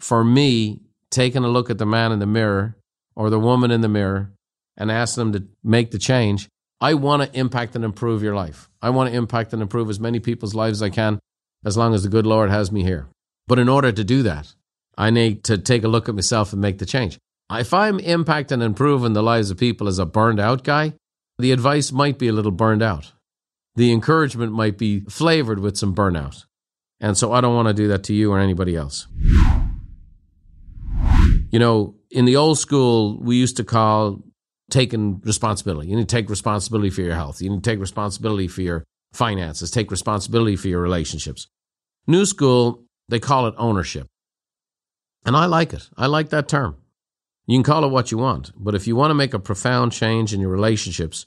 For 0.00 0.24
me, 0.24 0.80
taking 1.10 1.44
a 1.44 1.48
look 1.48 1.68
at 1.68 1.76
the 1.76 1.84
man 1.84 2.12
in 2.12 2.18
the 2.18 2.26
mirror 2.26 2.78
or 3.14 3.28
the 3.28 3.38
woman 3.38 3.70
in 3.70 3.82
the 3.82 3.88
mirror 3.88 4.32
and 4.74 4.90
asking 4.90 5.32
them 5.32 5.42
to 5.42 5.48
make 5.62 5.90
the 5.90 5.98
change 5.98 6.48
I 6.80 6.94
want 6.94 7.22
to 7.22 7.38
impact 7.38 7.74
and 7.74 7.84
improve 7.84 8.22
your 8.22 8.34
life. 8.34 8.68
I 8.80 8.90
want 8.90 9.10
to 9.10 9.16
impact 9.16 9.52
and 9.52 9.60
improve 9.60 9.90
as 9.90 9.98
many 9.98 10.20
people's 10.20 10.54
lives 10.54 10.78
as 10.78 10.82
I 10.82 10.90
can 10.90 11.18
as 11.64 11.76
long 11.76 11.92
as 11.92 12.04
the 12.04 12.08
good 12.08 12.26
Lord 12.26 12.50
has 12.50 12.70
me 12.70 12.84
here. 12.84 13.08
But 13.48 13.58
in 13.58 13.68
order 13.68 13.90
to 13.90 14.04
do 14.04 14.22
that, 14.22 14.54
I 14.96 15.10
need 15.10 15.42
to 15.44 15.58
take 15.58 15.82
a 15.82 15.88
look 15.88 16.08
at 16.08 16.14
myself 16.14 16.52
and 16.52 16.62
make 16.62 16.78
the 16.78 16.86
change. 16.86 17.18
If 17.50 17.72
I'm 17.72 17.98
impacting 17.98 18.52
and 18.52 18.62
improving 18.62 19.14
the 19.14 19.22
lives 19.22 19.50
of 19.50 19.58
people 19.58 19.88
as 19.88 19.98
a 19.98 20.06
burned 20.06 20.38
out 20.38 20.64
guy, 20.64 20.94
the 21.38 21.52
advice 21.52 21.90
might 21.90 22.18
be 22.18 22.28
a 22.28 22.32
little 22.32 22.52
burned 22.52 22.82
out. 22.82 23.12
The 23.74 23.92
encouragement 23.92 24.52
might 24.52 24.76
be 24.76 25.00
flavored 25.00 25.60
with 25.60 25.76
some 25.76 25.94
burnout. 25.94 26.44
And 27.00 27.16
so 27.16 27.32
I 27.32 27.40
don't 27.40 27.54
want 27.54 27.68
to 27.68 27.74
do 27.74 27.88
that 27.88 28.04
to 28.04 28.14
you 28.14 28.32
or 28.32 28.38
anybody 28.38 28.76
else. 28.76 29.06
You 31.50 31.58
know, 31.58 31.94
in 32.10 32.24
the 32.24 32.36
old 32.36 32.58
school, 32.58 33.18
we 33.20 33.36
used 33.36 33.56
to 33.56 33.64
call 33.64 34.22
taking 34.70 35.20
responsibility. 35.24 35.88
You 35.88 35.96
need 35.96 36.08
to 36.08 36.16
take 36.16 36.30
responsibility 36.30 36.90
for 36.90 37.02
your 37.02 37.14
health. 37.14 37.40
You 37.40 37.50
need 37.50 37.62
to 37.62 37.70
take 37.70 37.80
responsibility 37.80 38.48
for 38.48 38.62
your 38.62 38.84
finances, 39.12 39.70
take 39.70 39.90
responsibility 39.90 40.56
for 40.56 40.68
your 40.68 40.80
relationships. 40.80 41.48
New 42.06 42.26
school, 42.26 42.84
they 43.08 43.18
call 43.18 43.46
it 43.46 43.54
ownership. 43.56 44.06
And 45.24 45.36
I 45.36 45.46
like 45.46 45.72
it. 45.72 45.88
I 45.96 46.06
like 46.06 46.30
that 46.30 46.48
term. 46.48 46.76
You 47.46 47.56
can 47.56 47.64
call 47.64 47.84
it 47.84 47.90
what 47.90 48.12
you 48.12 48.18
want, 48.18 48.52
but 48.56 48.74
if 48.74 48.86
you 48.86 48.94
want 48.94 49.10
to 49.10 49.14
make 49.14 49.32
a 49.32 49.38
profound 49.38 49.92
change 49.92 50.34
in 50.34 50.40
your 50.40 50.50
relationships, 50.50 51.26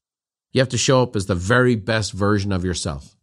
you 0.52 0.62
have 0.62 0.70
to 0.70 0.78
show 0.78 1.02
up 1.02 1.16
as 1.16 1.26
the 1.26 1.36
very 1.36 1.76
best 1.76 2.14
version 2.14 2.52
of 2.52 2.64
yourself. 2.64 3.16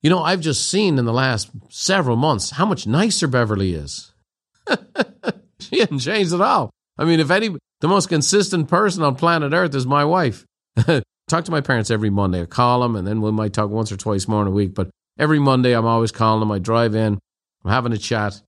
You 0.00 0.10
know, 0.10 0.22
I've 0.22 0.40
just 0.40 0.70
seen 0.70 0.98
in 0.98 1.04
the 1.04 1.12
last 1.12 1.50
several 1.68 2.16
months 2.16 2.52
how 2.52 2.64
much 2.64 2.86
nicer 2.86 3.26
Beverly 3.26 3.74
is. 3.74 4.12
she 5.60 5.80
hasn't 5.80 6.00
changed 6.00 6.32
at 6.32 6.40
all. 6.40 6.70
I 6.98 7.04
mean, 7.04 7.20
if 7.20 7.30
any, 7.30 7.50
the 7.80 7.88
most 7.88 8.08
consistent 8.08 8.68
person 8.68 9.02
on 9.02 9.14
planet 9.14 9.52
Earth 9.52 9.74
is 9.74 9.86
my 9.86 10.04
wife. 10.04 10.44
talk 11.28 11.44
to 11.44 11.50
my 11.50 11.60
parents 11.60 11.90
every 11.90 12.10
Monday. 12.10 12.42
I 12.42 12.46
call 12.46 12.80
them, 12.80 12.96
and 12.96 13.06
then 13.06 13.20
we 13.20 13.30
might 13.30 13.52
talk 13.52 13.70
once 13.70 13.92
or 13.92 13.96
twice 13.96 14.26
more 14.26 14.42
in 14.42 14.48
a 14.48 14.52
week. 14.52 14.74
But 14.74 14.90
every 15.18 15.38
Monday, 15.38 15.72
I'm 15.72 15.86
always 15.86 16.10
calling 16.10 16.40
them. 16.40 16.50
I 16.50 16.58
drive 16.58 16.94
in, 16.94 17.18
I'm 17.64 17.70
having 17.70 17.92
a 17.92 17.98
chat, 17.98 18.40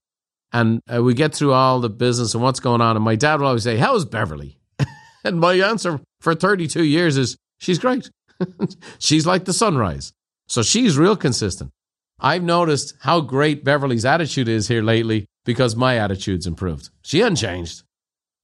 and 0.53 0.81
uh, 0.93 1.03
we 1.03 1.15
get 1.15 1.35
through 1.35 1.53
all 1.53 1.81
the 1.81 1.91
business 1.91 2.35
and 2.35 2.43
what's 2.43 2.61
going 2.61 2.81
on. 2.81 2.97
And 2.97 3.05
my 3.05 3.17
dad 3.17 3.41
will 3.41 3.49
always 3.49 3.63
say, 3.63 3.77
"How's 3.77 4.05
Beverly?" 4.05 4.59
and 5.25 5.39
my 5.39 5.55
answer 5.55 6.01
for 6.21 6.35
32 6.35 6.83
years 6.83 7.17
is, 7.17 7.37
"She's 7.59 7.79
great. 7.79 8.11
she's 8.99 9.27
like 9.27 9.45
the 9.45 9.53
sunrise." 9.53 10.13
So 10.49 10.63
she's 10.63 10.99
real 10.99 11.17
consistent. 11.17 11.71
I've 12.19 12.43
noticed 12.43 12.95
how 13.01 13.21
great 13.21 13.65
Beverly's 13.65 14.05
attitude 14.05 14.49
is 14.49 14.69
here 14.69 14.83
lately 14.83 15.27
because 15.45 15.77
my 15.77 15.97
attitude's 15.97 16.47
improved. 16.47 16.91
She 17.03 17.21
hasn't 17.21 17.39
changed. 17.39 17.85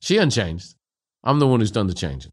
She 0.06 0.18
hasn't. 0.18 0.76
I'm 1.24 1.40
the 1.40 1.48
one 1.48 1.58
who's 1.58 1.72
done 1.72 1.88
the 1.88 1.92
changing. 1.92 2.30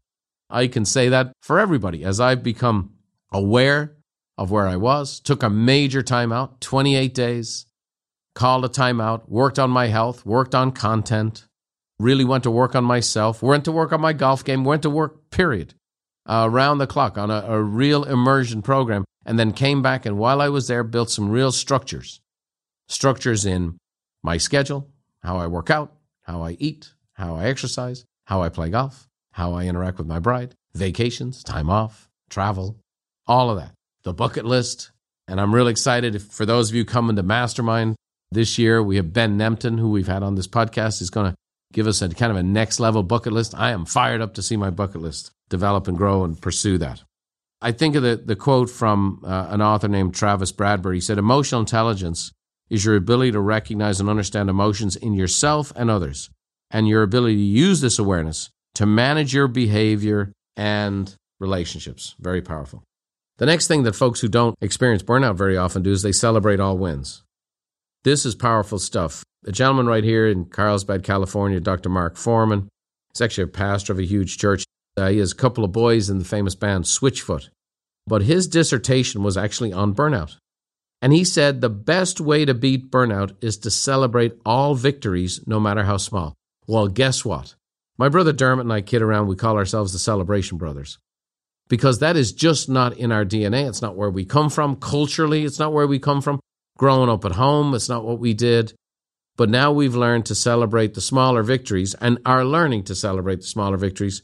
I 0.48 0.68
can 0.68 0.84
say 0.84 1.08
that 1.08 1.32
for 1.42 1.58
everybody 1.58 2.04
as 2.04 2.20
I've 2.20 2.44
become 2.44 2.92
aware 3.32 3.96
of 4.38 4.52
where 4.52 4.68
I 4.68 4.76
was, 4.76 5.18
took 5.18 5.42
a 5.42 5.50
major 5.50 6.00
timeout, 6.00 6.60
28 6.60 7.12
days, 7.12 7.66
called 8.36 8.64
a 8.64 8.68
timeout, 8.68 9.28
worked 9.28 9.58
on 9.58 9.70
my 9.70 9.88
health, 9.88 10.24
worked 10.24 10.54
on 10.54 10.70
content, 10.70 11.48
really 11.98 12.24
went 12.24 12.44
to 12.44 12.50
work 12.52 12.76
on 12.76 12.84
myself, 12.84 13.42
went 13.42 13.64
to 13.64 13.72
work 13.72 13.92
on 13.92 14.00
my 14.00 14.12
golf 14.12 14.44
game, 14.44 14.62
went 14.62 14.82
to 14.82 14.90
work, 14.90 15.28
period, 15.30 15.74
uh, 16.26 16.46
around 16.48 16.78
the 16.78 16.86
clock 16.86 17.18
on 17.18 17.28
a, 17.28 17.44
a 17.48 17.60
real 17.60 18.04
immersion 18.04 18.62
program, 18.62 19.04
and 19.26 19.36
then 19.36 19.50
came 19.50 19.82
back 19.82 20.06
and 20.06 20.16
while 20.16 20.40
I 20.40 20.48
was 20.48 20.68
there, 20.68 20.84
built 20.84 21.10
some 21.10 21.28
real 21.28 21.50
structures 21.50 22.20
structures 22.88 23.44
in 23.44 23.78
my 24.22 24.36
schedule, 24.36 24.92
how 25.24 25.38
I 25.38 25.48
work 25.48 25.70
out, 25.70 25.92
how 26.22 26.40
I 26.40 26.52
eat, 26.60 26.93
how 27.14 27.36
I 27.36 27.46
exercise, 27.46 28.04
how 28.26 28.42
I 28.42 28.48
play 28.48 28.70
golf, 28.70 29.08
how 29.32 29.54
I 29.54 29.64
interact 29.64 29.98
with 29.98 30.06
my 30.06 30.18
bride, 30.18 30.54
vacations, 30.74 31.42
time 31.42 31.70
off, 31.70 32.08
travel, 32.30 32.76
all 33.26 33.50
of 33.50 33.58
that. 33.58 33.72
The 34.02 34.12
bucket 34.12 34.44
list. 34.44 34.90
And 35.26 35.40
I'm 35.40 35.54
really 35.54 35.70
excited 35.70 36.14
if, 36.14 36.24
for 36.24 36.44
those 36.44 36.68
of 36.68 36.76
you 36.76 36.84
coming 36.84 37.16
to 37.16 37.22
Mastermind 37.22 37.96
this 38.30 38.58
year. 38.58 38.82
We 38.82 38.96
have 38.96 39.12
Ben 39.12 39.38
Nemtin, 39.38 39.78
who 39.78 39.90
we've 39.90 40.06
had 40.06 40.22
on 40.22 40.34
this 40.34 40.48
podcast, 40.48 41.00
is 41.00 41.10
going 41.10 41.30
to 41.30 41.36
give 41.72 41.86
us 41.86 42.02
a 42.02 42.08
kind 42.08 42.30
of 42.30 42.36
a 42.36 42.42
next 42.42 42.78
level 42.80 43.02
bucket 43.02 43.32
list. 43.32 43.54
I 43.56 43.70
am 43.70 43.86
fired 43.86 44.20
up 44.20 44.34
to 44.34 44.42
see 44.42 44.56
my 44.56 44.70
bucket 44.70 45.00
list 45.00 45.30
develop 45.48 45.88
and 45.88 45.96
grow 45.96 46.24
and 46.24 46.40
pursue 46.40 46.78
that. 46.78 47.02
I 47.62 47.72
think 47.72 47.96
of 47.96 48.02
the, 48.02 48.16
the 48.16 48.36
quote 48.36 48.68
from 48.68 49.22
uh, 49.24 49.46
an 49.50 49.62
author 49.62 49.88
named 49.88 50.14
Travis 50.14 50.52
Bradberry. 50.52 50.94
He 50.94 51.00
said, 51.00 51.16
Emotional 51.16 51.60
intelligence 51.60 52.30
is 52.68 52.84
your 52.84 52.96
ability 52.96 53.32
to 53.32 53.40
recognize 53.40 54.00
and 54.00 54.08
understand 54.08 54.50
emotions 54.50 54.96
in 54.96 55.14
yourself 55.14 55.72
and 55.74 55.90
others, 55.90 56.28
and 56.74 56.88
your 56.88 57.02
ability 57.02 57.36
to 57.36 57.40
use 57.40 57.80
this 57.80 58.00
awareness 58.00 58.50
to 58.74 58.84
manage 58.84 59.32
your 59.32 59.46
behavior 59.46 60.32
and 60.56 61.14
relationships. 61.38 62.16
Very 62.18 62.42
powerful. 62.42 62.82
The 63.38 63.46
next 63.46 63.68
thing 63.68 63.84
that 63.84 63.94
folks 63.94 64.20
who 64.20 64.28
don't 64.28 64.56
experience 64.60 65.02
burnout 65.02 65.36
very 65.36 65.56
often 65.56 65.82
do 65.82 65.92
is 65.92 66.02
they 66.02 66.12
celebrate 66.12 66.60
all 66.60 66.76
wins. 66.76 67.22
This 68.02 68.26
is 68.26 68.34
powerful 68.34 68.78
stuff. 68.80 69.22
A 69.46 69.52
gentleman 69.52 69.86
right 69.86 70.04
here 70.04 70.26
in 70.26 70.46
Carlsbad, 70.46 71.04
California, 71.04 71.60
Dr. 71.60 71.88
Mark 71.88 72.16
Foreman, 72.16 72.68
he's 73.12 73.22
actually 73.22 73.44
a 73.44 73.48
pastor 73.48 73.92
of 73.92 74.00
a 74.00 74.04
huge 74.04 74.36
church. 74.36 74.64
Uh, 74.96 75.08
he 75.08 75.18
has 75.18 75.32
a 75.32 75.36
couple 75.36 75.64
of 75.64 75.72
boys 75.72 76.10
in 76.10 76.18
the 76.18 76.24
famous 76.24 76.54
band 76.54 76.84
Switchfoot. 76.84 77.48
But 78.06 78.22
his 78.22 78.48
dissertation 78.48 79.22
was 79.22 79.36
actually 79.36 79.72
on 79.72 79.94
burnout. 79.94 80.36
And 81.00 81.12
he 81.12 81.24
said 81.24 81.60
the 81.60 81.68
best 81.70 82.20
way 82.20 82.44
to 82.44 82.54
beat 82.54 82.90
burnout 82.90 83.36
is 83.40 83.58
to 83.58 83.70
celebrate 83.70 84.34
all 84.44 84.74
victories, 84.74 85.40
no 85.46 85.60
matter 85.60 85.84
how 85.84 85.96
small. 85.96 86.34
Well, 86.66 86.88
guess 86.88 87.24
what? 87.24 87.54
My 87.98 88.08
brother 88.08 88.32
Dermot 88.32 88.64
and 88.64 88.72
I 88.72 88.80
kid 88.80 89.02
around, 89.02 89.28
we 89.28 89.36
call 89.36 89.56
ourselves 89.56 89.92
the 89.92 89.98
Celebration 89.98 90.58
Brothers. 90.58 90.98
Because 91.68 92.00
that 92.00 92.16
is 92.16 92.32
just 92.32 92.68
not 92.68 92.96
in 92.96 93.12
our 93.12 93.24
DNA. 93.24 93.68
It's 93.68 93.82
not 93.82 93.96
where 93.96 94.10
we 94.10 94.24
come 94.24 94.50
from. 94.50 94.76
Culturally, 94.76 95.44
it's 95.44 95.58
not 95.58 95.72
where 95.72 95.86
we 95.86 95.98
come 95.98 96.20
from. 96.20 96.40
Growing 96.76 97.08
up 97.08 97.24
at 97.24 97.32
home, 97.32 97.74
it's 97.74 97.88
not 97.88 98.04
what 98.04 98.18
we 98.18 98.34
did. 98.34 98.74
But 99.36 99.48
now 99.48 99.72
we've 99.72 99.94
learned 99.94 100.26
to 100.26 100.34
celebrate 100.34 100.94
the 100.94 101.00
smaller 101.00 101.42
victories 101.42 101.94
and 101.94 102.18
are 102.26 102.44
learning 102.44 102.84
to 102.84 102.94
celebrate 102.94 103.36
the 103.36 103.46
smaller 103.46 103.76
victories 103.76 104.22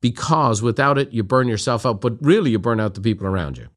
because 0.00 0.60
without 0.60 0.98
it, 0.98 1.12
you 1.12 1.22
burn 1.22 1.48
yourself 1.48 1.86
out, 1.86 2.00
but 2.00 2.18
really 2.20 2.50
you 2.50 2.58
burn 2.58 2.78
out 2.78 2.94
the 2.94 3.00
people 3.00 3.26
around 3.26 3.56
you. 3.56 3.68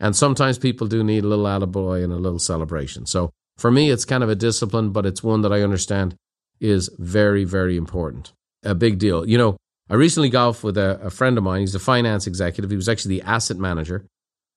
And 0.00 0.16
sometimes 0.16 0.58
people 0.58 0.86
do 0.86 1.04
need 1.04 1.22
a 1.22 1.28
little 1.28 1.44
attaboy 1.44 2.02
and 2.02 2.12
a 2.12 2.16
little 2.16 2.38
celebration. 2.38 3.04
So 3.04 3.30
for 3.58 3.70
me, 3.70 3.90
it's 3.90 4.06
kind 4.06 4.24
of 4.24 4.30
a 4.30 4.34
discipline, 4.34 4.90
but 4.90 5.04
it's 5.04 5.22
one 5.22 5.42
that 5.42 5.52
I 5.52 5.60
understand 5.60 6.16
is 6.60 6.90
very, 6.98 7.44
very 7.44 7.76
important. 7.76 8.32
A 8.62 8.74
big 8.74 8.98
deal. 8.98 9.26
You 9.26 9.38
know, 9.38 9.56
I 9.88 9.94
recently 9.94 10.28
golfed 10.28 10.62
with 10.62 10.76
a, 10.76 11.00
a 11.02 11.10
friend 11.10 11.36
of 11.38 11.44
mine. 11.44 11.60
He's 11.60 11.74
a 11.74 11.80
finance 11.80 12.26
executive. 12.26 12.70
He 12.70 12.76
was 12.76 12.88
actually 12.88 13.18
the 13.18 13.26
asset 13.26 13.56
manager 13.56 14.06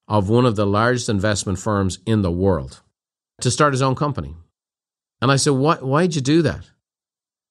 of 0.08 0.30
one 0.30 0.46
of 0.46 0.56
the 0.56 0.66
largest 0.66 1.10
investment 1.10 1.60
firms 1.60 2.00
in 2.06 2.22
the 2.22 2.32
world 2.32 2.82
to 3.42 3.50
start 3.50 3.74
his 3.74 3.82
own 3.82 3.96
company. 3.96 4.36
And 5.22 5.32
I 5.32 5.38
said, 5.38 5.54
Why, 5.54 5.76
Why'd 5.78 6.16
you 6.16 6.22
do 6.22 6.42
that? 6.42 6.70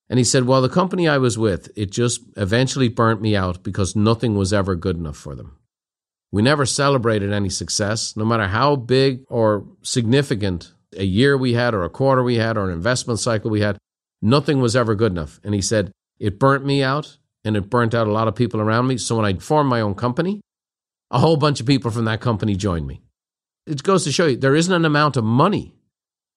And 0.08 0.18
he 0.18 0.24
said, 0.24 0.44
Well, 0.44 0.60
the 0.60 0.68
company 0.68 1.08
I 1.08 1.18
was 1.18 1.38
with, 1.38 1.70
it 1.74 1.90
just 1.90 2.20
eventually 2.36 2.88
burnt 2.88 3.22
me 3.22 3.34
out 3.34 3.62
because 3.62 3.96
nothing 3.96 4.36
was 4.36 4.52
ever 4.52 4.74
good 4.74 4.96
enough 4.96 5.16
for 5.16 5.34
them. 5.34 5.56
We 6.30 6.42
never 6.42 6.66
celebrated 6.66 7.32
any 7.32 7.48
success, 7.50 8.16
no 8.16 8.24
matter 8.24 8.46
how 8.46 8.76
big 8.76 9.24
or 9.28 9.66
significant 9.82 10.72
a 10.96 11.04
year 11.04 11.36
we 11.36 11.54
had, 11.54 11.74
or 11.74 11.84
a 11.84 11.90
quarter 11.90 12.22
we 12.22 12.36
had, 12.36 12.56
or 12.56 12.68
an 12.68 12.74
investment 12.74 13.20
cycle 13.20 13.50
we 13.50 13.60
had. 13.60 13.78
Nothing 14.22 14.60
was 14.60 14.76
ever 14.76 14.94
good 14.94 15.12
enough. 15.12 15.40
And 15.42 15.52
he 15.52 15.60
said, 15.60 15.90
It 16.18 16.38
burnt 16.38 16.64
me 16.64 16.82
out, 16.82 17.18
and 17.44 17.56
it 17.56 17.68
burnt 17.68 17.94
out 17.94 18.06
a 18.06 18.12
lot 18.12 18.28
of 18.28 18.36
people 18.36 18.60
around 18.60 18.86
me. 18.86 18.96
So 18.96 19.16
when 19.16 19.26
I 19.26 19.34
formed 19.34 19.68
my 19.68 19.80
own 19.80 19.96
company, 19.96 20.40
a 21.10 21.18
whole 21.18 21.36
bunch 21.36 21.60
of 21.60 21.66
people 21.66 21.90
from 21.90 22.06
that 22.06 22.20
company 22.20 22.54
joined 22.54 22.86
me. 22.86 23.02
It 23.66 23.82
goes 23.82 24.04
to 24.04 24.12
show 24.12 24.26
you 24.26 24.36
there 24.36 24.54
isn't 24.54 24.72
an 24.72 24.84
amount 24.84 25.16
of 25.16 25.24
money 25.24 25.74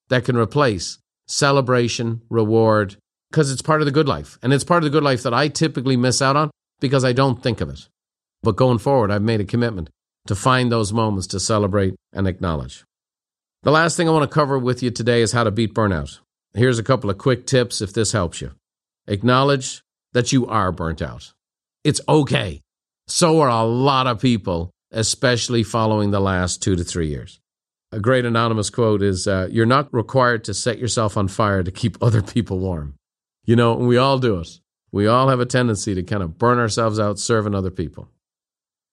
that 0.10 0.26
can 0.26 0.36
replace 0.36 1.00
celebration, 1.28 2.22
reward, 2.30 2.98
because 3.32 3.52
it's 3.52 3.62
part 3.62 3.82
of 3.82 3.86
the 3.86 3.92
good 3.92 4.08
life. 4.08 4.38
And 4.42 4.54
it's 4.54 4.64
part 4.64 4.84
of 4.84 4.92
the 4.92 4.96
good 4.96 5.04
life 5.04 5.24
that 5.24 5.34
I 5.34 5.48
typically 5.48 5.98
miss 5.98 6.22
out 6.22 6.36
on 6.36 6.52
because 6.80 7.04
I 7.04 7.14
don't 7.14 7.42
think 7.42 7.62
of 7.62 7.70
it. 7.70 7.88
But 8.44 8.56
going 8.56 8.78
forward, 8.78 9.12
I've 9.12 9.22
made 9.22 9.42
a 9.42 9.46
commitment 9.46 9.90
to 10.28 10.36
find 10.36 10.72
those 10.72 10.94
moments 10.94 11.28
to 11.28 11.40
celebrate 11.40 11.96
and 12.14 12.28
acknowledge. 12.28 12.84
The 13.64 13.72
last 13.72 13.98
thing 13.98 14.08
I 14.08 14.12
want 14.12 14.30
to 14.30 14.34
cover 14.34 14.60
with 14.60 14.84
you 14.84 14.92
today 14.92 15.22
is 15.22 15.32
how 15.32 15.44
to 15.44 15.52
beat 15.52 15.74
burnout. 15.74 16.20
Here's 16.56 16.80
a 16.80 16.84
couple 16.84 17.10
of 17.10 17.18
quick 17.18 17.46
tips 17.46 17.82
if 17.82 17.92
this 17.92 18.14
helps 18.14 18.40
you. 18.40 18.52
Acknowledge 19.08 19.84
that 20.14 20.32
you 20.32 20.48
are 20.48 20.72
burnt 20.72 21.02
out. 21.02 21.34
It's 21.84 22.00
okay. 22.08 22.62
So 23.08 23.42
are 23.42 23.50
a 23.50 23.64
lot 23.64 24.08
of 24.08 24.22
people, 24.22 24.72
especially 24.90 25.64
following 25.64 26.12
the 26.12 26.22
last 26.22 26.64
two 26.64 26.78
to 26.78 26.84
three 26.86 27.10
years. 27.10 27.42
A 27.92 28.00
great 28.00 28.24
anonymous 28.24 28.70
quote 28.70 29.02
is 29.02 29.28
uh, 29.28 29.50
You're 29.52 29.66
not 29.66 29.94
required 29.94 30.46
to 30.46 30.54
set 30.54 30.80
yourself 30.80 31.18
on 31.18 31.28
fire 31.28 31.62
to 31.62 31.72
keep 31.72 31.98
other 32.02 32.22
people 32.22 32.60
warm. 32.60 32.96
You 33.44 33.58
know, 33.58 33.76
we 33.76 33.98
all 33.98 34.18
do 34.18 34.40
it. 34.40 34.48
We 34.94 35.08
all 35.08 35.28
have 35.28 35.42
a 35.42 35.46
tendency 35.46 35.94
to 35.94 36.04
kind 36.04 36.24
of 36.24 36.38
burn 36.38 36.58
ourselves 36.58 37.02
out 37.02 37.20
serving 37.20 37.54
other 37.54 37.70
people. 37.70 38.08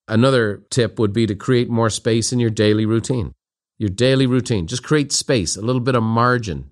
Another 0.09 0.65
tip 0.69 0.99
would 0.99 1.13
be 1.13 1.27
to 1.27 1.37
create 1.37 1.71
more 1.71 1.91
space 1.91 2.33
in 2.33 2.41
your 2.41 2.51
daily 2.51 2.87
routine. 2.87 3.35
Your 3.79 3.89
daily 3.89 4.27
routine. 4.27 4.67
Just 4.67 4.83
create 4.83 5.13
space, 5.13 5.57
a 5.57 5.63
little 5.63 5.81
bit 5.81 5.95
of 5.95 6.03
margin 6.03 6.72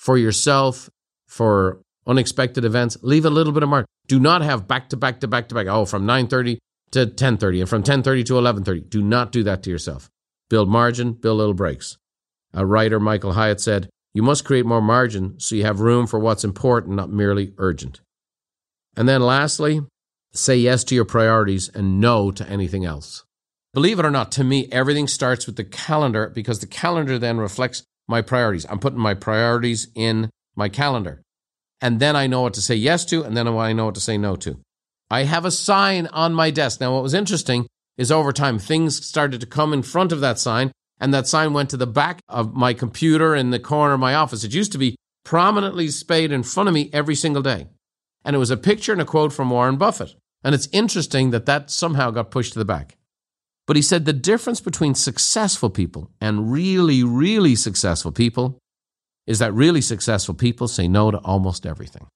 for 0.00 0.16
yourself, 0.16 0.88
for 1.28 1.82
unexpected 2.06 2.64
events. 2.64 2.96
Leave 3.02 3.26
a 3.26 3.30
little 3.30 3.52
bit 3.52 3.62
of 3.62 3.68
margin. 3.68 3.86
Do 4.08 4.18
not 4.18 4.40
have 4.40 4.66
back 4.66 4.88
to 4.88 4.96
back 4.96 5.20
to 5.20 5.28
back 5.28 5.48
to 5.50 5.54
back. 5.54 5.66
Oh, 5.66 5.84
from 5.84 6.06
9:30 6.06 6.58
to 6.92 7.06
10:30 7.06 7.60
and 7.60 7.68
from 7.68 7.82
10:30 7.82 8.24
to 8.24 8.38
11:30. 8.38 8.80
Do 8.88 9.02
not 9.02 9.30
do 9.30 9.42
that 9.42 9.62
to 9.64 9.70
yourself. 9.70 10.08
Build 10.48 10.70
margin, 10.70 11.12
build 11.12 11.36
little 11.38 11.54
breaks. 11.54 11.98
A 12.54 12.64
writer, 12.64 12.98
Michael 12.98 13.34
Hyatt, 13.34 13.60
said, 13.60 13.90
you 14.12 14.22
must 14.22 14.44
create 14.44 14.66
more 14.66 14.80
margin 14.80 15.38
so 15.38 15.54
you 15.54 15.64
have 15.64 15.80
room 15.80 16.06
for 16.06 16.18
what's 16.18 16.42
important, 16.42 16.96
not 16.96 17.12
merely 17.12 17.52
urgent. 17.58 18.00
And 18.96 19.08
then 19.08 19.20
lastly, 19.20 19.82
say 20.32 20.56
yes 20.56 20.82
to 20.84 20.94
your 20.96 21.04
priorities 21.04 21.68
and 21.68 22.00
no 22.00 22.32
to 22.32 22.48
anything 22.48 22.84
else. 22.84 23.24
Believe 23.72 24.00
it 24.00 24.04
or 24.04 24.10
not, 24.10 24.32
to 24.32 24.42
me, 24.42 24.68
everything 24.72 25.06
starts 25.06 25.46
with 25.46 25.54
the 25.54 25.64
calendar 25.64 26.28
because 26.34 26.58
the 26.58 26.66
calendar 26.66 27.20
then 27.20 27.38
reflects 27.38 27.84
my 28.10 28.20
priorities. 28.20 28.66
I'm 28.68 28.78
putting 28.78 28.98
my 28.98 29.14
priorities 29.14 29.88
in 29.94 30.28
my 30.56 30.68
calendar. 30.68 31.22
And 31.80 32.00
then 32.00 32.16
I 32.16 32.26
know 32.26 32.42
what 32.42 32.54
to 32.54 32.60
say 32.60 32.74
yes 32.74 33.06
to, 33.06 33.22
and 33.22 33.36
then 33.36 33.48
I 33.48 33.72
know 33.72 33.86
what 33.86 33.94
to 33.94 34.00
say 34.00 34.18
no 34.18 34.36
to. 34.36 34.58
I 35.10 35.24
have 35.24 35.44
a 35.44 35.50
sign 35.50 36.06
on 36.08 36.34
my 36.34 36.50
desk. 36.50 36.80
Now, 36.80 36.92
what 36.94 37.02
was 37.02 37.14
interesting 37.14 37.66
is 37.96 38.12
over 38.12 38.32
time, 38.32 38.58
things 38.58 39.04
started 39.04 39.40
to 39.40 39.46
come 39.46 39.72
in 39.72 39.82
front 39.82 40.12
of 40.12 40.20
that 40.20 40.38
sign 40.38 40.72
and 41.00 41.14
that 41.14 41.26
sign 41.26 41.52
went 41.54 41.70
to 41.70 41.76
the 41.78 41.86
back 41.86 42.20
of 42.28 42.54
my 42.54 42.74
computer 42.74 43.34
in 43.34 43.50
the 43.50 43.58
corner 43.58 43.94
of 43.94 44.00
my 44.00 44.14
office. 44.14 44.44
It 44.44 44.54
used 44.54 44.72
to 44.72 44.78
be 44.78 44.96
prominently 45.24 45.88
spayed 45.88 46.30
in 46.30 46.42
front 46.42 46.68
of 46.68 46.74
me 46.74 46.90
every 46.92 47.14
single 47.14 47.42
day. 47.42 47.68
And 48.24 48.36
it 48.36 48.38
was 48.38 48.50
a 48.50 48.56
picture 48.56 48.92
and 48.92 49.00
a 49.00 49.06
quote 49.06 49.32
from 49.32 49.50
Warren 49.50 49.76
Buffett. 49.76 50.14
And 50.44 50.54
it's 50.54 50.68
interesting 50.72 51.30
that 51.30 51.46
that 51.46 51.70
somehow 51.70 52.10
got 52.10 52.30
pushed 52.30 52.52
to 52.52 52.58
the 52.58 52.64
back. 52.64 52.96
But 53.70 53.76
he 53.76 53.82
said 53.82 54.04
the 54.04 54.12
difference 54.12 54.60
between 54.60 54.96
successful 54.96 55.70
people 55.70 56.10
and 56.20 56.50
really, 56.50 57.04
really 57.04 57.54
successful 57.54 58.10
people 58.10 58.58
is 59.28 59.38
that 59.38 59.54
really 59.54 59.80
successful 59.80 60.34
people 60.34 60.66
say 60.66 60.88
no 60.88 61.12
to 61.12 61.18
almost 61.18 61.64
everything. 61.64 62.08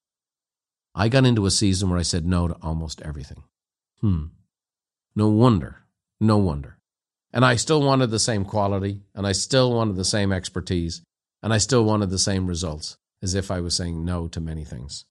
I 0.93 1.07
got 1.07 1.25
into 1.25 1.45
a 1.45 1.51
season 1.51 1.89
where 1.89 1.97
I 1.97 2.01
said 2.01 2.25
no 2.25 2.49
to 2.49 2.57
almost 2.61 3.01
everything. 3.03 3.43
Hmm. 4.01 4.25
No 5.15 5.29
wonder. 5.29 5.85
No 6.19 6.35
wonder. 6.39 6.77
And 7.31 7.45
I 7.45 7.55
still 7.55 7.81
wanted 7.81 8.11
the 8.11 8.19
same 8.19 8.43
quality, 8.43 9.03
and 9.15 9.25
I 9.25 9.31
still 9.31 9.73
wanted 9.73 9.95
the 9.95 10.03
same 10.03 10.33
expertise, 10.33 11.03
and 11.41 11.53
I 11.53 11.59
still 11.59 11.85
wanted 11.85 12.09
the 12.09 12.19
same 12.19 12.47
results, 12.47 12.97
as 13.23 13.33
if 13.33 13.49
I 13.49 13.61
was 13.61 13.77
saying 13.77 14.03
no 14.03 14.27
to 14.27 14.41
many 14.41 14.65
things. 14.65 15.05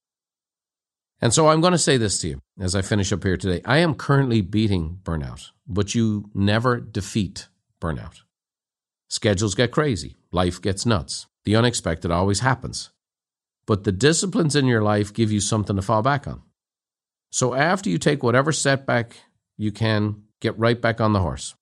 And 1.24 1.32
so 1.32 1.48
I'm 1.48 1.62
going 1.62 1.72
to 1.72 1.78
say 1.78 1.96
this 1.96 2.18
to 2.18 2.28
you 2.28 2.42
as 2.60 2.74
I 2.74 2.82
finish 2.82 3.10
up 3.10 3.24
here 3.24 3.38
today. 3.38 3.62
I 3.64 3.78
am 3.78 3.94
currently 3.94 4.42
beating 4.42 4.98
burnout, 5.04 5.52
but 5.66 5.94
you 5.94 6.28
never 6.34 6.78
defeat 6.78 7.48
burnout. 7.80 8.20
Schedules 9.08 9.54
get 9.54 9.72
crazy, 9.72 10.16
life 10.32 10.60
gets 10.60 10.84
nuts. 10.84 11.26
The 11.46 11.56
unexpected 11.56 12.10
always 12.10 12.40
happens. 12.40 12.90
But 13.64 13.84
the 13.84 13.90
disciplines 13.90 14.54
in 14.54 14.66
your 14.66 14.82
life 14.82 15.14
give 15.14 15.32
you 15.32 15.40
something 15.40 15.76
to 15.76 15.80
fall 15.80 16.02
back 16.02 16.26
on. 16.26 16.42
So 17.32 17.54
after 17.54 17.88
you 17.88 17.96
take 17.96 18.22
whatever 18.22 18.52
setback 18.52 19.16
you 19.56 19.72
can, 19.72 20.24
get 20.42 20.58
right 20.58 20.78
back 20.78 21.00
on 21.00 21.14
the 21.14 21.20
horse. 21.20 21.54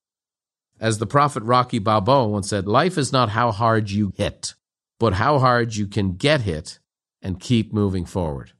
As 0.77 0.97
the 0.97 1.07
prophet 1.07 1.41
Rocky 1.41 1.79
Balboa 1.79 2.27
once 2.27 2.49
said, 2.49 2.67
life 2.67 2.97
is 2.97 3.13
not 3.13 3.29
how 3.29 3.53
hard 3.53 3.89
you 3.89 4.11
hit, 4.17 4.55
but 4.99 5.13
how 5.13 5.39
hard 5.39 5.73
you 5.73 5.87
can 5.87 6.15
get 6.15 6.41
hit 6.41 6.79
and 7.21 7.39
keep 7.39 7.71
moving 7.71 8.03
forward. 8.03 8.51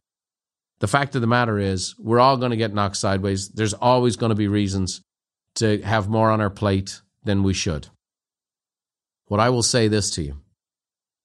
The 0.84 0.88
fact 0.90 1.16
of 1.16 1.22
the 1.22 1.28
matter 1.28 1.60
is, 1.60 1.96
we're 1.98 2.20
all 2.20 2.36
going 2.36 2.52
to 2.52 2.58
get 2.58 2.74
knocked 2.74 2.98
sideways. 2.98 3.48
There's 3.48 3.74
always 3.74 4.18
going 4.18 4.32
to 4.32 4.36
be 4.36 4.50
reasons 4.50 5.00
to 5.56 5.82
have 5.82 6.10
more 6.10 6.30
on 6.30 6.42
our 6.42 6.50
plate 6.50 7.00
than 7.24 7.42
we 7.42 7.54
should. 7.54 7.88
What 9.28 9.40
I 9.40 9.50
will 9.50 9.64
say 9.64 9.88
this 9.88 10.12
to 10.12 10.24
you 10.24 10.42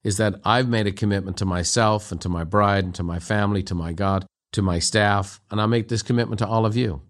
is 0.04 0.16
that 0.18 0.36
I've 0.44 0.68
made 0.68 0.86
a 0.86 0.92
commitment 0.92 1.38
to 1.38 1.44
myself 1.44 2.12
and 2.12 2.20
to 2.20 2.28
my 2.28 2.44
bride 2.44 2.84
and 2.84 2.94
to 2.94 3.02
my 3.02 3.18
family, 3.18 3.64
to 3.64 3.74
my 3.74 3.92
God, 3.92 4.26
to 4.52 4.62
my 4.62 4.78
staff, 4.78 5.40
and 5.50 5.60
I 5.60 5.66
make 5.66 5.88
this 5.88 6.02
commitment 6.02 6.38
to 6.38 6.46
all 6.46 6.64
of 6.64 6.76
you 6.76 7.02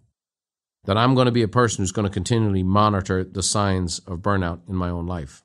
that 0.84 0.96
I'm 0.96 1.14
going 1.14 1.26
to 1.26 1.30
be 1.30 1.42
a 1.42 1.48
person 1.48 1.82
who's 1.82 1.92
going 1.92 2.08
to 2.08 2.14
continually 2.14 2.62
monitor 2.62 3.24
the 3.24 3.42
signs 3.42 3.98
of 4.06 4.20
burnout 4.20 4.66
in 4.70 4.74
my 4.74 4.88
own 4.88 5.06
life. 5.06 5.44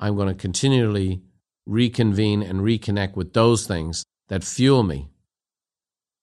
I'm 0.00 0.16
going 0.16 0.26
to 0.26 0.34
continually 0.34 1.22
reconvene 1.66 2.42
and 2.42 2.62
reconnect 2.62 3.14
with 3.14 3.32
those 3.32 3.64
things 3.64 4.04
that 4.26 4.42
fuel 4.42 4.82
me 4.82 5.09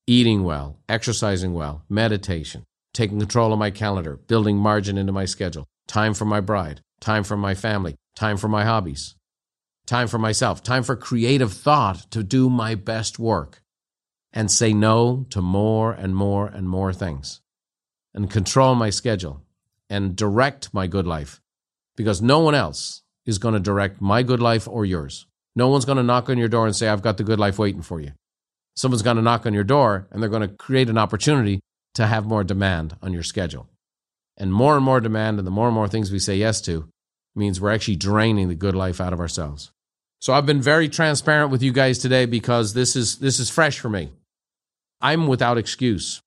eating 0.07 0.43
well, 0.43 0.79
exercising 0.87 1.53
well, 1.53 1.83
meditation, 1.89 2.63
taking 2.93 3.19
control 3.19 3.53
of 3.53 3.59
my 3.59 3.69
calendar, 3.69 4.15
building 4.15 4.57
margin 4.57 4.97
into 4.97 5.11
my 5.11 5.25
schedule, 5.25 5.67
time 5.87 6.13
for 6.13 6.25
my 6.25 6.39
bride, 6.39 6.81
time 7.01 7.23
for 7.23 7.37
my 7.37 7.53
family, 7.53 7.95
time 8.15 8.37
for 8.37 8.47
my 8.47 8.63
hobbies, 8.63 9.15
time 9.85 10.07
for 10.07 10.17
myself, 10.17 10.63
time 10.63 10.81
for 10.81 10.95
creative 10.95 11.51
thought 11.51 12.09
to 12.09 12.23
do 12.23 12.49
my 12.49 12.73
best 12.73 13.19
work 13.19 13.61
and 14.31 14.49
say 14.49 14.73
no 14.73 15.25
to 15.29 15.41
more 15.41 15.91
and 15.91 16.15
more 16.15 16.47
and 16.47 16.69
more 16.69 16.93
things 16.93 17.41
and 18.13 18.31
control 18.31 18.73
my 18.75 18.89
schedule 18.89 19.43
and 19.89 20.15
direct 20.15 20.73
my 20.73 20.87
good 20.87 21.05
life 21.05 21.41
because 21.95 22.21
no 22.21 22.39
one 22.39 22.55
else 22.55 23.03
is 23.25 23.37
going 23.37 23.53
to 23.53 23.59
direct 23.59 24.01
my 24.01 24.23
good 24.23 24.39
life 24.39 24.67
or 24.67 24.85
yours. 24.85 25.27
No 25.55 25.67
one's 25.67 25.85
going 25.85 25.97
to 25.97 26.03
knock 26.03 26.29
on 26.29 26.37
your 26.37 26.47
door 26.47 26.65
and 26.65 26.75
say, 26.75 26.87
I've 26.87 27.01
got 27.01 27.17
the 27.17 27.23
good 27.23 27.39
life 27.39 27.59
waiting 27.59 27.81
for 27.81 27.99
you. 27.99 28.11
Someone's 28.77 29.01
going 29.01 29.17
to 29.17 29.23
knock 29.23 29.47
on 29.47 29.55
your 29.55 29.63
door 29.63 30.07
and 30.11 30.21
they're 30.21 30.29
going 30.29 30.47
to 30.47 30.55
create 30.55 30.87
an 30.87 30.99
opportunity 30.99 31.59
to 31.95 32.05
have 32.05 32.27
more 32.27 32.43
demand 32.43 32.95
on 33.01 33.11
your 33.11 33.23
schedule. 33.23 33.67
And 34.37 34.53
more 34.53 34.75
and 34.75 34.85
more 34.85 35.01
demand, 35.01 35.39
and 35.39 35.47
the 35.47 35.51
more 35.51 35.65
and 35.65 35.73
more 35.73 35.87
things 35.87 36.11
we 36.11 36.19
say 36.19 36.35
yes 36.35 36.61
to, 36.61 36.87
means 37.35 37.59
we're 37.59 37.73
actually 37.73 37.95
draining 37.95 38.49
the 38.49 38.55
good 38.55 38.75
life 38.75 39.01
out 39.01 39.13
of 39.13 39.19
ourselves. 39.19 39.71
So 40.21 40.31
I've 40.31 40.45
been 40.45 40.61
very 40.61 40.89
transparent 40.89 41.49
with 41.49 41.63
you 41.63 41.71
guys 41.71 41.97
today 41.97 42.25
because 42.25 42.75
this 42.75 42.95
is 42.95 43.17
this 43.17 43.39
is 43.39 43.49
fresh 43.49 43.79
for 43.79 43.89
me. 43.89 44.11
I'm 45.01 45.25
without 45.25 45.57
excuse. 45.57 46.21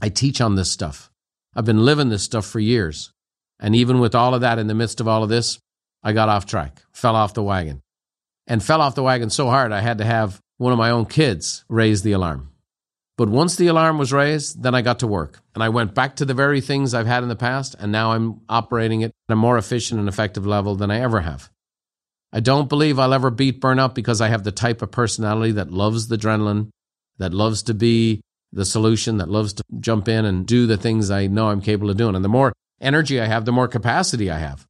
I 0.00 0.08
teach 0.08 0.40
on 0.40 0.56
this 0.56 0.70
stuff. 0.70 1.12
I've 1.54 1.64
been 1.64 1.84
living 1.84 2.08
this 2.08 2.24
stuff 2.24 2.44
for 2.44 2.58
years. 2.58 3.12
And 3.60 3.76
even 3.76 4.00
with 4.00 4.16
all 4.16 4.34
of 4.34 4.40
that, 4.40 4.58
in 4.58 4.66
the 4.66 4.74
midst 4.74 5.00
of 5.00 5.06
all 5.06 5.22
of 5.22 5.28
this, 5.28 5.60
I 6.02 6.12
got 6.12 6.28
off 6.28 6.46
track, 6.46 6.82
fell 6.92 7.14
off 7.14 7.34
the 7.34 7.42
wagon, 7.42 7.82
and 8.48 8.62
fell 8.64 8.80
off 8.80 8.96
the 8.96 9.04
wagon 9.04 9.30
so 9.30 9.48
hard 9.48 9.70
I 9.70 9.80
had 9.80 9.98
to 9.98 10.04
have 10.04 10.40
one 10.62 10.72
of 10.72 10.78
my 10.78 10.90
own 10.90 11.06
kids 11.06 11.64
raised 11.68 12.04
the 12.04 12.12
alarm. 12.12 12.48
But 13.18 13.28
once 13.28 13.56
the 13.56 13.66
alarm 13.66 13.98
was 13.98 14.12
raised, 14.12 14.62
then 14.62 14.74
I 14.74 14.80
got 14.80 15.00
to 15.00 15.06
work 15.08 15.40
and 15.54 15.62
I 15.62 15.68
went 15.68 15.94
back 15.94 16.16
to 16.16 16.24
the 16.24 16.34
very 16.34 16.60
things 16.60 16.94
I've 16.94 17.06
had 17.06 17.22
in 17.22 17.28
the 17.28 17.36
past, 17.36 17.74
and 17.78 17.92
now 17.92 18.12
I'm 18.12 18.40
operating 18.48 19.02
it 19.02 19.12
at 19.28 19.32
a 19.32 19.36
more 19.36 19.58
efficient 19.58 19.98
and 20.00 20.08
effective 20.08 20.46
level 20.46 20.76
than 20.76 20.90
I 20.90 21.00
ever 21.00 21.20
have. 21.20 21.50
I 22.32 22.40
don't 22.40 22.68
believe 22.68 22.98
I'll 22.98 23.12
ever 23.12 23.30
beat 23.30 23.60
burnout 23.60 23.94
because 23.94 24.20
I 24.20 24.28
have 24.28 24.44
the 24.44 24.52
type 24.52 24.80
of 24.80 24.90
personality 24.90 25.52
that 25.52 25.70
loves 25.70 26.08
the 26.08 26.16
adrenaline, 26.16 26.70
that 27.18 27.34
loves 27.34 27.64
to 27.64 27.74
be 27.74 28.22
the 28.52 28.64
solution 28.64 29.18
that 29.18 29.28
loves 29.28 29.52
to 29.54 29.64
jump 29.80 30.08
in 30.08 30.24
and 30.24 30.46
do 30.46 30.66
the 30.66 30.76
things 30.76 31.10
I 31.10 31.26
know 31.26 31.48
I'm 31.48 31.60
capable 31.60 31.90
of 31.90 31.96
doing. 31.96 32.14
And 32.14 32.24
the 32.24 32.28
more 32.28 32.52
energy 32.80 33.20
I 33.20 33.26
have, 33.26 33.44
the 33.44 33.52
more 33.52 33.68
capacity 33.68 34.30
I 34.30 34.38
have. 34.38 34.66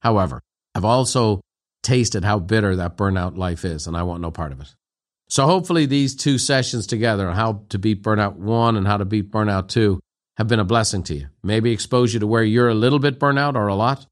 However, 0.00 0.40
I've 0.74 0.84
also 0.84 1.40
tasted 1.82 2.24
how 2.24 2.38
bitter 2.38 2.76
that 2.76 2.96
burnout 2.96 3.36
life 3.36 3.64
is, 3.64 3.86
and 3.86 3.96
I 3.96 4.02
want 4.02 4.22
no 4.22 4.30
part 4.30 4.52
of 4.52 4.60
it. 4.60 4.74
So 5.28 5.46
hopefully 5.46 5.86
these 5.86 6.14
two 6.14 6.38
sessions 6.38 6.86
together, 6.86 7.30
how 7.32 7.64
to 7.70 7.78
beat 7.78 8.02
burnout 8.02 8.34
one 8.34 8.76
and 8.76 8.86
how 8.86 8.96
to 8.96 9.04
beat 9.04 9.30
burnout 9.30 9.68
two, 9.68 10.00
have 10.36 10.48
been 10.48 10.60
a 10.60 10.64
blessing 10.64 11.02
to 11.04 11.14
you. 11.14 11.28
Maybe 11.42 11.72
expose 11.72 12.14
you 12.14 12.20
to 12.20 12.26
where 12.26 12.44
you're 12.44 12.68
a 12.68 12.74
little 12.74 12.98
bit 12.98 13.18
burnout 13.18 13.54
or 13.54 13.66
a 13.66 13.74
lot. 13.74 14.06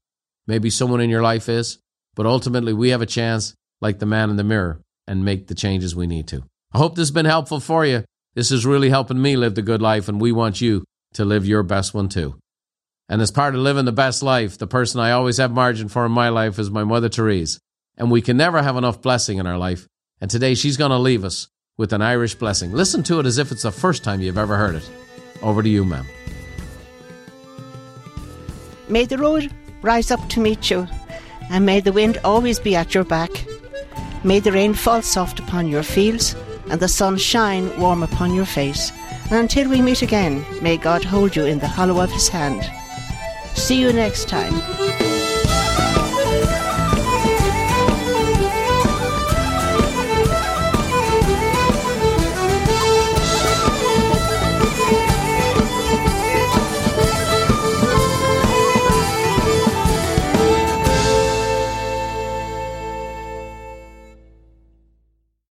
Maybe 0.47 0.69
someone 0.69 1.01
in 1.01 1.09
your 1.09 1.21
life 1.21 1.47
is. 1.47 1.79
But 2.15 2.25
ultimately, 2.25 2.73
we 2.73 2.89
have 2.89 3.01
a 3.01 3.05
chance, 3.05 3.53
like 3.81 3.99
the 3.99 4.05
man 4.05 4.29
in 4.29 4.35
the 4.35 4.43
mirror, 4.43 4.81
and 5.07 5.25
make 5.25 5.47
the 5.47 5.55
changes 5.55 5.95
we 5.95 6.07
need 6.07 6.27
to. 6.29 6.43
I 6.73 6.77
hope 6.77 6.95
this 6.95 7.07
has 7.07 7.11
been 7.11 7.25
helpful 7.25 7.59
for 7.59 7.85
you. 7.85 8.03
This 8.33 8.51
is 8.51 8.65
really 8.65 8.89
helping 8.89 9.21
me 9.21 9.37
live 9.37 9.55
the 9.55 9.61
good 9.61 9.81
life, 9.81 10.07
and 10.07 10.19
we 10.19 10.31
want 10.31 10.61
you 10.61 10.83
to 11.13 11.25
live 11.25 11.45
your 11.45 11.63
best 11.63 11.93
one 11.93 12.09
too. 12.09 12.35
And 13.07 13.21
as 13.21 13.31
part 13.31 13.53
of 13.53 13.61
living 13.61 13.85
the 13.85 13.91
best 13.91 14.23
life, 14.23 14.57
the 14.57 14.67
person 14.67 14.99
I 14.99 15.11
always 15.11 15.37
have 15.37 15.51
margin 15.51 15.89
for 15.89 16.05
in 16.05 16.11
my 16.11 16.29
life 16.29 16.57
is 16.57 16.71
my 16.71 16.83
mother 16.83 17.09
Therese. 17.09 17.59
And 17.97 18.11
we 18.11 18.21
can 18.21 18.35
never 18.35 18.61
have 18.61 18.75
enough 18.75 19.01
blessing 19.01 19.37
in 19.37 19.47
our 19.47 19.57
life. 19.57 19.87
And 20.21 20.31
today 20.31 20.55
she's 20.55 20.77
going 20.77 20.91
to 20.91 20.97
leave 20.97 21.23
us 21.23 21.47
with 21.77 21.93
an 21.93 22.01
Irish 22.01 22.35
blessing. 22.35 22.71
Listen 22.71 23.03
to 23.03 23.19
it 23.19 23.25
as 23.25 23.37
if 23.37 23.51
it's 23.51 23.63
the 23.63 23.71
first 23.71 24.03
time 24.03 24.21
you've 24.21 24.37
ever 24.37 24.55
heard 24.55 24.75
it. 24.75 24.89
Over 25.41 25.61
to 25.61 25.69
you, 25.69 25.83
ma'am. 25.83 26.05
May 28.87 29.05
the 29.05 29.17
road 29.17 29.51
rise 29.81 30.11
up 30.11 30.27
to 30.29 30.39
meet 30.39 30.69
you, 30.69 30.87
and 31.49 31.65
may 31.65 31.79
the 31.79 31.91
wind 31.91 32.17
always 32.23 32.59
be 32.59 32.75
at 32.75 32.93
your 32.93 33.03
back. 33.03 33.31
May 34.23 34.39
the 34.39 34.51
rain 34.51 34.73
fall 34.73 35.01
soft 35.01 35.39
upon 35.39 35.67
your 35.67 35.83
fields 35.83 36.35
and 36.69 36.79
the 36.79 36.87
sun 36.87 37.17
shine 37.17 37.79
warm 37.79 38.03
upon 38.03 38.33
your 38.33 38.45
face. 38.45 38.91
And 39.29 39.39
until 39.39 39.69
we 39.69 39.81
meet 39.81 40.01
again, 40.01 40.45
may 40.61 40.77
God 40.77 41.03
hold 41.03 41.35
you 41.35 41.45
in 41.45 41.59
the 41.59 41.67
hollow 41.67 42.01
of 42.01 42.11
his 42.11 42.27
hand. 42.27 42.69
See 43.55 43.79
you 43.79 43.93
next 43.93 44.27
time. 44.27 45.04